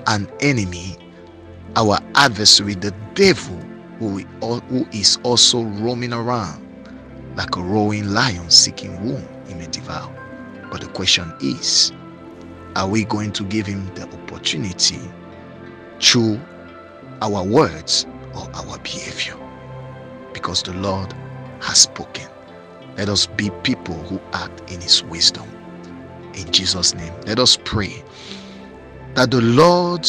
an 0.07 0.29
enemy, 0.39 0.97
our 1.75 1.99
adversary, 2.15 2.75
the 2.75 2.91
devil, 3.13 3.57
who, 3.99 4.19
who 4.19 4.87
is 4.91 5.17
also 5.23 5.63
roaming 5.63 6.13
around 6.13 6.61
like 7.35 7.55
a 7.55 7.61
roaring 7.61 8.09
lion 8.11 8.49
seeking 8.49 8.95
whom 8.97 9.25
he 9.47 9.53
may 9.53 9.67
devour. 9.67 10.11
But 10.71 10.81
the 10.81 10.87
question 10.87 11.31
is, 11.41 11.91
are 12.75 12.87
we 12.87 13.05
going 13.05 13.31
to 13.33 13.43
give 13.43 13.65
him 13.65 13.93
the 13.95 14.03
opportunity 14.03 14.99
through 16.01 16.39
our 17.21 17.43
words 17.43 18.05
or 18.35 18.49
our 18.53 18.77
behavior? 18.79 19.37
Because 20.33 20.63
the 20.63 20.73
Lord 20.73 21.13
has 21.61 21.81
spoken. 21.81 22.27
Let 22.97 23.09
us 23.09 23.27
be 23.27 23.49
people 23.63 23.95
who 23.95 24.19
act 24.33 24.71
in 24.71 24.81
his 24.81 25.03
wisdom 25.03 25.45
in 26.35 26.51
Jesus' 26.51 26.93
name. 26.93 27.13
Let 27.25 27.39
us 27.39 27.57
pray 27.63 28.03
that 29.15 29.31
the 29.31 29.41
Lord 29.41 30.07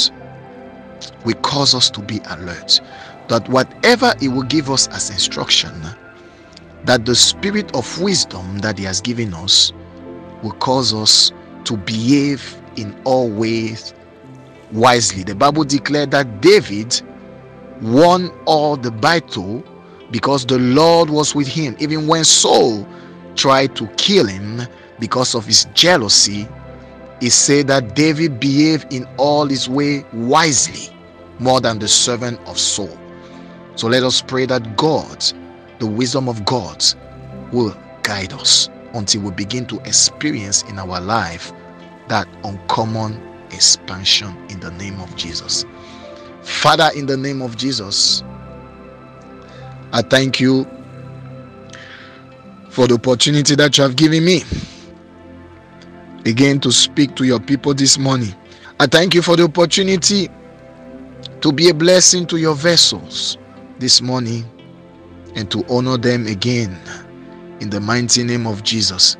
will 1.24 1.34
cause 1.36 1.74
us 1.74 1.90
to 1.90 2.00
be 2.00 2.20
alert, 2.30 2.80
that 3.28 3.48
whatever 3.48 4.14
He 4.20 4.28
will 4.28 4.42
give 4.44 4.70
us 4.70 4.88
as 4.88 5.10
instruction, 5.10 5.74
that 6.84 7.04
the 7.04 7.14
spirit 7.14 7.74
of 7.74 8.00
wisdom 8.00 8.58
that 8.58 8.78
He 8.78 8.84
has 8.84 9.00
given 9.00 9.34
us 9.34 9.72
will 10.42 10.52
cause 10.52 10.92
us 10.94 11.32
to 11.64 11.76
behave 11.76 12.60
in 12.76 12.94
all 13.04 13.30
ways 13.30 13.94
wisely. 14.72 15.22
The 15.22 15.34
Bible 15.34 15.64
declared 15.64 16.10
that 16.12 16.40
David 16.40 17.00
won 17.82 18.30
all 18.46 18.76
the 18.76 18.90
battle 18.90 19.64
because 20.10 20.46
the 20.46 20.58
Lord 20.58 21.10
was 21.10 21.34
with 21.34 21.48
him, 21.48 21.76
even 21.78 22.06
when 22.06 22.24
Saul 22.24 22.86
tried 23.34 23.76
to 23.76 23.86
kill 23.96 24.26
him 24.26 24.62
because 24.98 25.34
of 25.34 25.44
his 25.46 25.66
jealousy, 25.74 26.48
he 27.20 27.30
said 27.30 27.66
that 27.68 27.94
David 27.94 28.38
behaved 28.40 28.92
in 28.92 29.06
all 29.16 29.46
his 29.46 29.68
way 29.68 30.04
wisely 30.12 30.94
more 31.38 31.60
than 31.60 31.78
the 31.78 31.88
servant 31.88 32.38
of 32.46 32.58
Saul. 32.58 32.98
So 33.74 33.88
let 33.88 34.02
us 34.02 34.22
pray 34.22 34.46
that 34.46 34.76
God, 34.76 35.24
the 35.78 35.86
wisdom 35.86 36.28
of 36.28 36.44
God, 36.44 36.84
will 37.52 37.76
guide 38.02 38.32
us 38.32 38.68
until 38.94 39.22
we 39.22 39.30
begin 39.32 39.66
to 39.66 39.76
experience 39.80 40.62
in 40.64 40.78
our 40.78 41.00
life 41.00 41.52
that 42.08 42.28
uncommon 42.44 43.20
expansion 43.50 44.36
in 44.48 44.60
the 44.60 44.70
name 44.72 45.00
of 45.00 45.14
Jesus. 45.16 45.64
Father, 46.42 46.90
in 46.94 47.06
the 47.06 47.16
name 47.16 47.42
of 47.42 47.56
Jesus, 47.56 48.22
I 49.92 50.02
thank 50.02 50.40
you 50.40 50.66
for 52.70 52.86
the 52.86 52.94
opportunity 52.94 53.54
that 53.56 53.76
you 53.76 53.82
have 53.82 53.96
given 53.96 54.24
me 54.24 54.42
again 56.26 56.60
to 56.60 56.72
speak 56.72 57.16
to 57.16 57.24
your 57.24 57.40
people 57.40 57.74
this 57.74 57.98
morning. 57.98 58.34
I 58.80 58.86
thank 58.86 59.14
you 59.14 59.22
for 59.22 59.36
the 59.36 59.44
opportunity 59.44 60.30
to 61.42 61.52
be 61.52 61.70
a 61.70 61.74
blessing 61.74 62.26
to 62.28 62.38
your 62.38 62.54
vessels 62.56 63.38
this 63.78 64.02
morning. 64.02 64.44
and 65.36 65.50
to 65.50 65.64
honor 65.70 65.96
them 65.98 66.26
again 66.26 66.76
in 67.60 67.70
the 67.70 67.80
mighty 67.80 68.24
name 68.24 68.46
of 68.46 68.62
Jesus. 68.64 69.16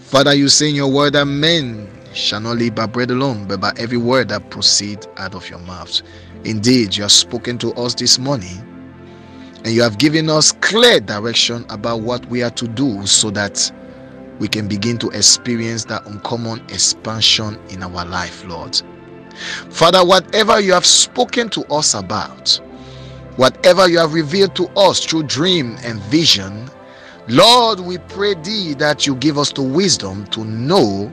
Father, 0.00 0.34
you 0.34 0.48
say 0.48 0.70
in 0.70 0.74
your 0.74 0.90
word 0.92 1.14
that 1.14 1.26
men 1.26 1.88
shall 2.14 2.40
not 2.40 2.58
live 2.58 2.74
by 2.74 2.86
bread 2.86 3.10
alone, 3.10 3.46
but 3.48 3.60
by 3.60 3.72
every 3.78 3.98
word 3.98 4.28
that 4.30 4.50
proceeds 4.50 5.08
out 5.18 5.34
of 5.34 5.48
your 5.50 5.60
mouth. 5.60 6.02
Indeed, 6.44 6.96
you 6.96 7.04
have 7.04 7.12
spoken 7.12 7.58
to 7.58 7.72
us 7.74 7.94
this 7.94 8.18
morning, 8.18 8.58
and 9.64 9.68
you 9.68 9.82
have 9.82 9.98
given 9.98 10.30
us 10.30 10.52
clear 10.52 11.00
direction 11.00 11.64
about 11.70 12.00
what 12.02 12.26
we 12.26 12.42
are 12.42 12.50
to 12.50 12.68
do 12.68 13.06
so 13.06 13.30
that 13.30 13.72
we 14.42 14.48
can 14.48 14.66
begin 14.66 14.98
to 14.98 15.08
experience 15.10 15.84
that 15.84 16.04
uncommon 16.04 16.58
expansion 16.62 17.56
in 17.68 17.80
our 17.80 18.04
life, 18.04 18.44
Lord. 18.44 18.82
Father, 19.70 20.04
whatever 20.04 20.58
you 20.58 20.72
have 20.72 20.84
spoken 20.84 21.48
to 21.50 21.64
us 21.72 21.94
about, 21.94 22.60
whatever 23.36 23.88
you 23.88 24.00
have 24.00 24.14
revealed 24.14 24.56
to 24.56 24.66
us 24.70 25.04
through 25.04 25.22
dream 25.22 25.76
and 25.84 26.00
vision, 26.00 26.68
Lord, 27.28 27.78
we 27.78 27.98
pray 27.98 28.34
thee 28.34 28.74
that 28.74 29.06
you 29.06 29.14
give 29.14 29.38
us 29.38 29.52
the 29.52 29.62
wisdom 29.62 30.26
to 30.32 30.44
know 30.44 31.04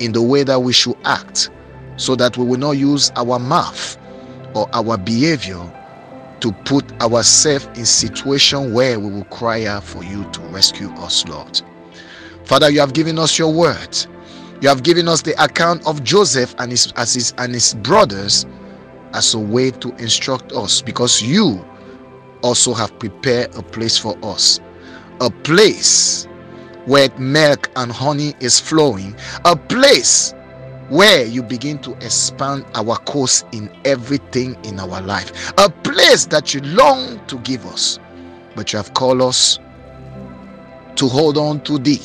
in 0.00 0.10
the 0.10 0.20
way 0.20 0.42
that 0.42 0.58
we 0.58 0.72
should 0.72 0.96
act 1.04 1.50
so 1.98 2.16
that 2.16 2.36
we 2.36 2.44
will 2.44 2.58
not 2.58 2.72
use 2.72 3.12
our 3.14 3.38
mouth 3.38 3.96
or 4.56 4.68
our 4.72 4.98
behavior 4.98 5.72
to 6.40 6.50
put 6.64 7.00
ourselves 7.00 7.68
in 7.78 7.86
situation 7.86 8.72
where 8.74 8.98
we 8.98 9.08
will 9.08 9.24
cry 9.26 9.66
out 9.66 9.84
for 9.84 10.02
you 10.02 10.28
to 10.32 10.40
rescue 10.48 10.90
us 10.94 11.24
lord 11.28 11.60
father 12.50 12.68
you 12.68 12.80
have 12.80 12.92
given 12.92 13.18
us 13.18 13.38
your 13.38 13.52
word 13.52 13.96
you 14.60 14.68
have 14.68 14.82
given 14.82 15.06
us 15.08 15.22
the 15.22 15.40
account 15.42 15.86
of 15.86 16.02
joseph 16.02 16.54
and 16.58 16.70
his, 16.72 16.92
his 16.96 17.32
and 17.38 17.54
his 17.54 17.74
brothers 17.74 18.44
as 19.14 19.34
a 19.34 19.38
way 19.38 19.70
to 19.70 19.94
instruct 19.96 20.52
us 20.52 20.82
because 20.82 21.22
you 21.22 21.64
also 22.42 22.72
have 22.74 22.96
prepared 22.98 23.54
a 23.56 23.62
place 23.62 23.98
for 23.98 24.16
us. 24.24 24.60
A 25.20 25.30
place 25.30 26.26
where 26.86 27.08
milk 27.18 27.70
and 27.76 27.92
honey 27.92 28.34
is 28.40 28.58
flowing, 28.58 29.14
a 29.44 29.54
place 29.54 30.32
where 30.88 31.24
you 31.24 31.42
begin 31.42 31.78
to 31.80 31.92
expand 32.04 32.64
our 32.74 32.96
course 32.96 33.44
in 33.52 33.70
everything 33.84 34.56
in 34.64 34.80
our 34.80 35.00
life, 35.02 35.52
a 35.58 35.68
place 35.70 36.26
that 36.26 36.52
you 36.52 36.60
long 36.62 37.24
to 37.26 37.38
give 37.40 37.64
us, 37.66 37.98
but 38.56 38.72
you 38.72 38.78
have 38.78 38.92
called 38.94 39.22
us 39.22 39.58
to 40.96 41.06
hold 41.06 41.38
on 41.38 41.60
to 41.60 41.78
thee, 41.78 42.00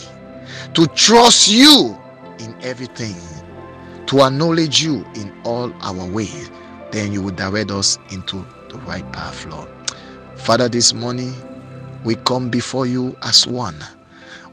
to 0.74 0.88
trust 0.88 1.48
you 1.48 1.98
in 2.40 2.56
everything, 2.62 3.16
to 4.08 4.22
acknowledge 4.22 4.82
you 4.84 5.06
in 5.16 5.34
all 5.44 5.74
our 5.82 6.10
ways. 6.12 6.52
Then 6.92 7.12
you 7.12 7.22
will 7.22 7.36
direct 7.36 7.72
us 7.72 7.98
into 8.12 8.46
the 8.70 8.78
right 8.80 9.10
path, 9.12 9.46
Lord. 9.46 9.70
Father, 10.36 10.70
this 10.70 10.94
morning 10.94 11.34
we 12.04 12.16
come 12.16 12.50
before 12.50 12.86
you 12.86 13.16
as 13.24 13.48
one 13.48 13.76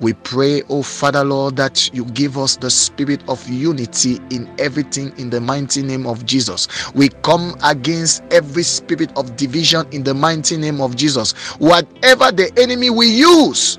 we 0.02 0.14
pray, 0.14 0.62
oh 0.68 0.82
Father 0.82 1.24
Lord, 1.24 1.54
that 1.56 1.88
you 1.94 2.04
give 2.06 2.36
us 2.36 2.56
the 2.56 2.70
spirit 2.70 3.22
of 3.28 3.48
unity 3.48 4.18
in 4.30 4.52
everything 4.58 5.16
in 5.16 5.30
the 5.30 5.40
mighty 5.40 5.80
name 5.80 6.08
of 6.08 6.26
Jesus. 6.26 6.66
We 6.92 7.10
come 7.22 7.54
against 7.62 8.24
every 8.32 8.64
spirit 8.64 9.16
of 9.16 9.36
division 9.36 9.86
in 9.92 10.02
the 10.02 10.12
mighty 10.12 10.56
name 10.56 10.80
of 10.80 10.96
Jesus. 10.96 11.32
Whatever 11.60 12.32
the 12.32 12.52
enemy 12.56 12.90
will 12.90 13.08
use 13.08 13.78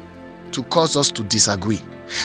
to 0.54 0.64
cause 0.64 0.96
us 0.96 1.12
to 1.12 1.24
disagree, 1.24 1.82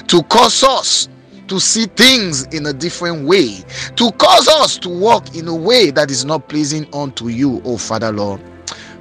to 0.08 0.22
cause 0.24 0.62
us 0.62 1.08
to 1.48 1.58
see 1.58 1.86
things 1.86 2.44
in 2.54 2.66
a 2.66 2.72
different 2.72 3.26
way, 3.26 3.56
to 3.96 4.12
cause 4.12 4.48
us 4.48 4.78
to 4.78 4.88
walk 4.88 5.34
in 5.34 5.48
a 5.48 5.54
way 5.54 5.90
that 5.90 6.10
is 6.10 6.24
not 6.24 6.48
pleasing 6.48 6.86
unto 6.94 7.28
you, 7.28 7.60
oh 7.64 7.78
Father 7.78 8.12
Lord. 8.12 8.40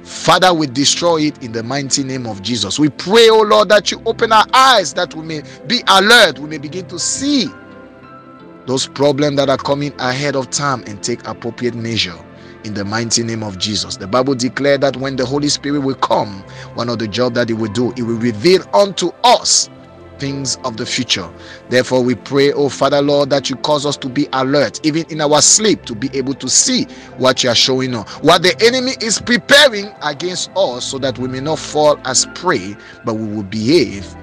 Father, 0.02 0.54
we 0.54 0.66
destroy 0.66 1.22
it 1.22 1.44
in 1.44 1.52
the 1.52 1.62
mighty 1.62 2.02
name 2.02 2.26
of 2.26 2.40
Jesus. 2.40 2.78
We 2.78 2.88
pray, 2.88 3.28
oh 3.28 3.42
Lord, 3.42 3.68
that 3.68 3.90
you 3.90 4.00
open 4.06 4.32
our 4.32 4.46
eyes 4.54 4.94
that 4.94 5.14
we 5.14 5.22
may 5.22 5.42
be 5.66 5.82
alert, 5.86 6.38
we 6.38 6.48
may 6.48 6.58
begin 6.58 6.86
to 6.88 6.98
see 6.98 7.46
those 8.66 8.86
problems 8.86 9.36
that 9.36 9.50
are 9.50 9.58
coming 9.58 9.92
ahead 9.98 10.34
of 10.34 10.50
time 10.50 10.82
and 10.86 11.02
take 11.02 11.26
appropriate 11.26 11.74
measure 11.74 12.16
in 12.64 12.74
the 12.74 12.84
mighty 12.84 13.22
name 13.22 13.42
of 13.42 13.58
Jesus. 13.58 13.96
The 13.96 14.06
Bible 14.06 14.34
declared 14.34 14.80
that 14.80 14.96
when 14.96 15.16
the 15.16 15.24
Holy 15.24 15.48
Spirit 15.48 15.80
will 15.80 15.94
come, 15.94 16.42
one 16.74 16.88
of 16.88 16.98
the 16.98 17.08
job 17.08 17.34
that 17.34 17.48
he 17.48 17.54
will 17.54 17.72
do, 17.72 17.92
he 17.92 18.02
will 18.02 18.16
reveal 18.16 18.62
unto 18.74 19.10
us 19.24 19.70
things 20.18 20.56
of 20.64 20.76
the 20.76 20.86
future. 20.86 21.28
Therefore, 21.68 22.02
we 22.02 22.14
pray, 22.14 22.52
oh 22.52 22.68
Father 22.68 23.02
Lord, 23.02 23.30
that 23.30 23.50
you 23.50 23.56
cause 23.56 23.86
us 23.86 23.96
to 23.98 24.08
be 24.08 24.28
alert, 24.32 24.84
even 24.84 25.04
in 25.10 25.20
our 25.20 25.40
sleep, 25.42 25.84
to 25.86 25.94
be 25.94 26.10
able 26.16 26.34
to 26.34 26.48
see 26.48 26.84
what 27.18 27.42
you 27.42 27.50
are 27.50 27.54
showing 27.54 27.94
us, 27.94 28.08
what 28.18 28.42
the 28.42 28.56
enemy 28.64 28.92
is 29.00 29.20
preparing 29.20 29.90
against 30.02 30.50
us, 30.56 30.84
so 30.84 30.98
that 30.98 31.18
we 31.18 31.28
may 31.28 31.40
not 31.40 31.58
fall 31.58 31.98
as 32.04 32.26
prey, 32.34 32.76
but 33.04 33.14
we 33.14 33.26
will 33.34 33.42
behave 33.44 34.14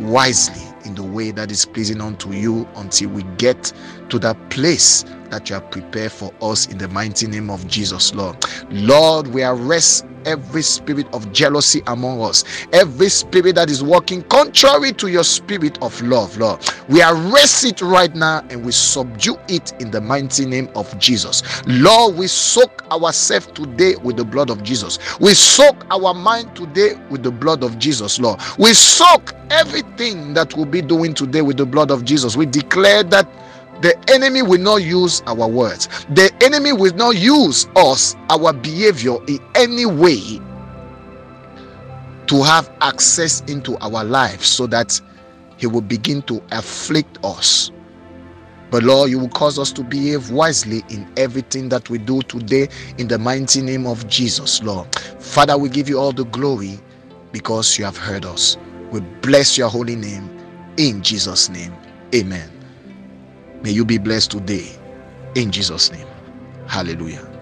wisely 0.00 0.62
in 0.84 0.94
the 0.94 1.02
way 1.02 1.30
that 1.30 1.50
is 1.50 1.64
pleasing 1.64 2.00
unto 2.00 2.32
you 2.32 2.68
until 2.76 3.10
we 3.10 3.22
get 3.38 3.72
to 4.10 4.18
that 4.20 4.50
place 4.50 5.04
that 5.30 5.48
you 5.48 5.54
have 5.54 5.70
prepared 5.70 6.12
for 6.12 6.32
us 6.40 6.66
in 6.68 6.78
the 6.78 6.88
mighty 6.88 7.26
name 7.26 7.50
of 7.50 7.66
Jesus, 7.66 8.14
Lord. 8.14 8.36
Lord, 8.70 9.26
we 9.28 9.42
arrest 9.42 10.06
every 10.26 10.62
spirit 10.62 11.06
of 11.12 11.30
jealousy 11.32 11.82
among 11.86 12.20
us, 12.22 12.44
every 12.72 13.08
spirit 13.08 13.56
that 13.56 13.70
is 13.70 13.82
working 13.82 14.22
contrary 14.22 14.92
to 14.92 15.08
your 15.08 15.24
spirit 15.24 15.80
of 15.82 16.00
love, 16.02 16.36
Lord. 16.38 16.60
We 16.88 17.02
arrest 17.02 17.64
it 17.64 17.80
right 17.82 18.14
now 18.14 18.44
and 18.50 18.64
we 18.64 18.72
subdue 18.72 19.36
it 19.48 19.72
in 19.80 19.90
the 19.90 20.00
mighty 20.00 20.46
name 20.46 20.68
of 20.74 20.96
Jesus. 20.98 21.42
Lord, 21.66 22.16
we 22.16 22.26
soak 22.26 22.90
ourselves 22.90 23.46
today 23.48 23.96
with 23.96 24.16
the 24.16 24.24
blood 24.24 24.50
of 24.50 24.62
Jesus. 24.62 24.98
We 25.20 25.34
soak 25.34 25.84
our 25.90 26.14
mind 26.14 26.54
today 26.56 26.94
with 27.10 27.22
the 27.22 27.32
blood 27.32 27.62
of 27.62 27.78
Jesus, 27.78 28.18
Lord. 28.18 28.40
We 28.58 28.72
soak 28.72 29.34
everything 29.50 30.34
that 30.34 30.56
we'll 30.56 30.66
be 30.66 30.82
doing 30.82 31.14
today 31.14 31.42
with 31.42 31.56
the 31.56 31.66
blood 31.66 31.90
of 31.90 32.04
Jesus. 32.04 32.36
We 32.36 32.46
declare 32.46 33.02
that 33.04 33.28
the 33.80 33.96
enemy 34.10 34.42
will 34.42 34.60
not 34.60 34.76
use 34.76 35.22
our 35.26 35.48
words. 35.48 35.88
The 36.10 36.32
enemy 36.42 36.72
will 36.72 36.94
not 36.94 37.16
use 37.16 37.66
us, 37.76 38.16
our 38.30 38.52
behavior 38.52 39.16
in 39.26 39.38
any 39.54 39.86
way 39.86 40.40
to 42.26 42.42
have 42.42 42.70
access 42.80 43.40
into 43.42 43.76
our 43.78 44.04
lives 44.04 44.46
so 44.46 44.66
that 44.68 45.00
he 45.56 45.66
will 45.66 45.82
begin 45.82 46.22
to 46.22 46.42
afflict 46.52 47.18
us. 47.24 47.70
But 48.70 48.82
Lord, 48.82 49.10
you 49.10 49.18
will 49.18 49.28
cause 49.28 49.58
us 49.58 49.70
to 49.72 49.84
behave 49.84 50.30
wisely 50.30 50.82
in 50.88 51.06
everything 51.16 51.68
that 51.68 51.90
we 51.90 51.98
do 51.98 52.22
today 52.22 52.68
in 52.98 53.06
the 53.06 53.18
mighty 53.18 53.62
name 53.62 53.86
of 53.86 54.08
Jesus, 54.08 54.62
Lord. 54.62 54.92
Father, 55.20 55.56
we 55.56 55.68
give 55.68 55.88
you 55.88 55.98
all 55.98 56.12
the 56.12 56.24
glory 56.24 56.80
because 57.30 57.78
you 57.78 57.84
have 57.84 57.96
heard 57.96 58.24
us. 58.24 58.56
We 58.90 59.00
bless 59.00 59.56
your 59.58 59.68
holy 59.68 59.96
name 59.96 60.28
in 60.76 61.02
Jesus' 61.02 61.48
name. 61.48 61.72
Amen. 62.14 62.53
May 63.64 63.70
you 63.70 63.86
be 63.86 63.96
blessed 63.96 64.30
today. 64.30 64.68
In 65.36 65.50
Jesus' 65.50 65.90
name. 65.90 66.06
Hallelujah. 66.66 67.33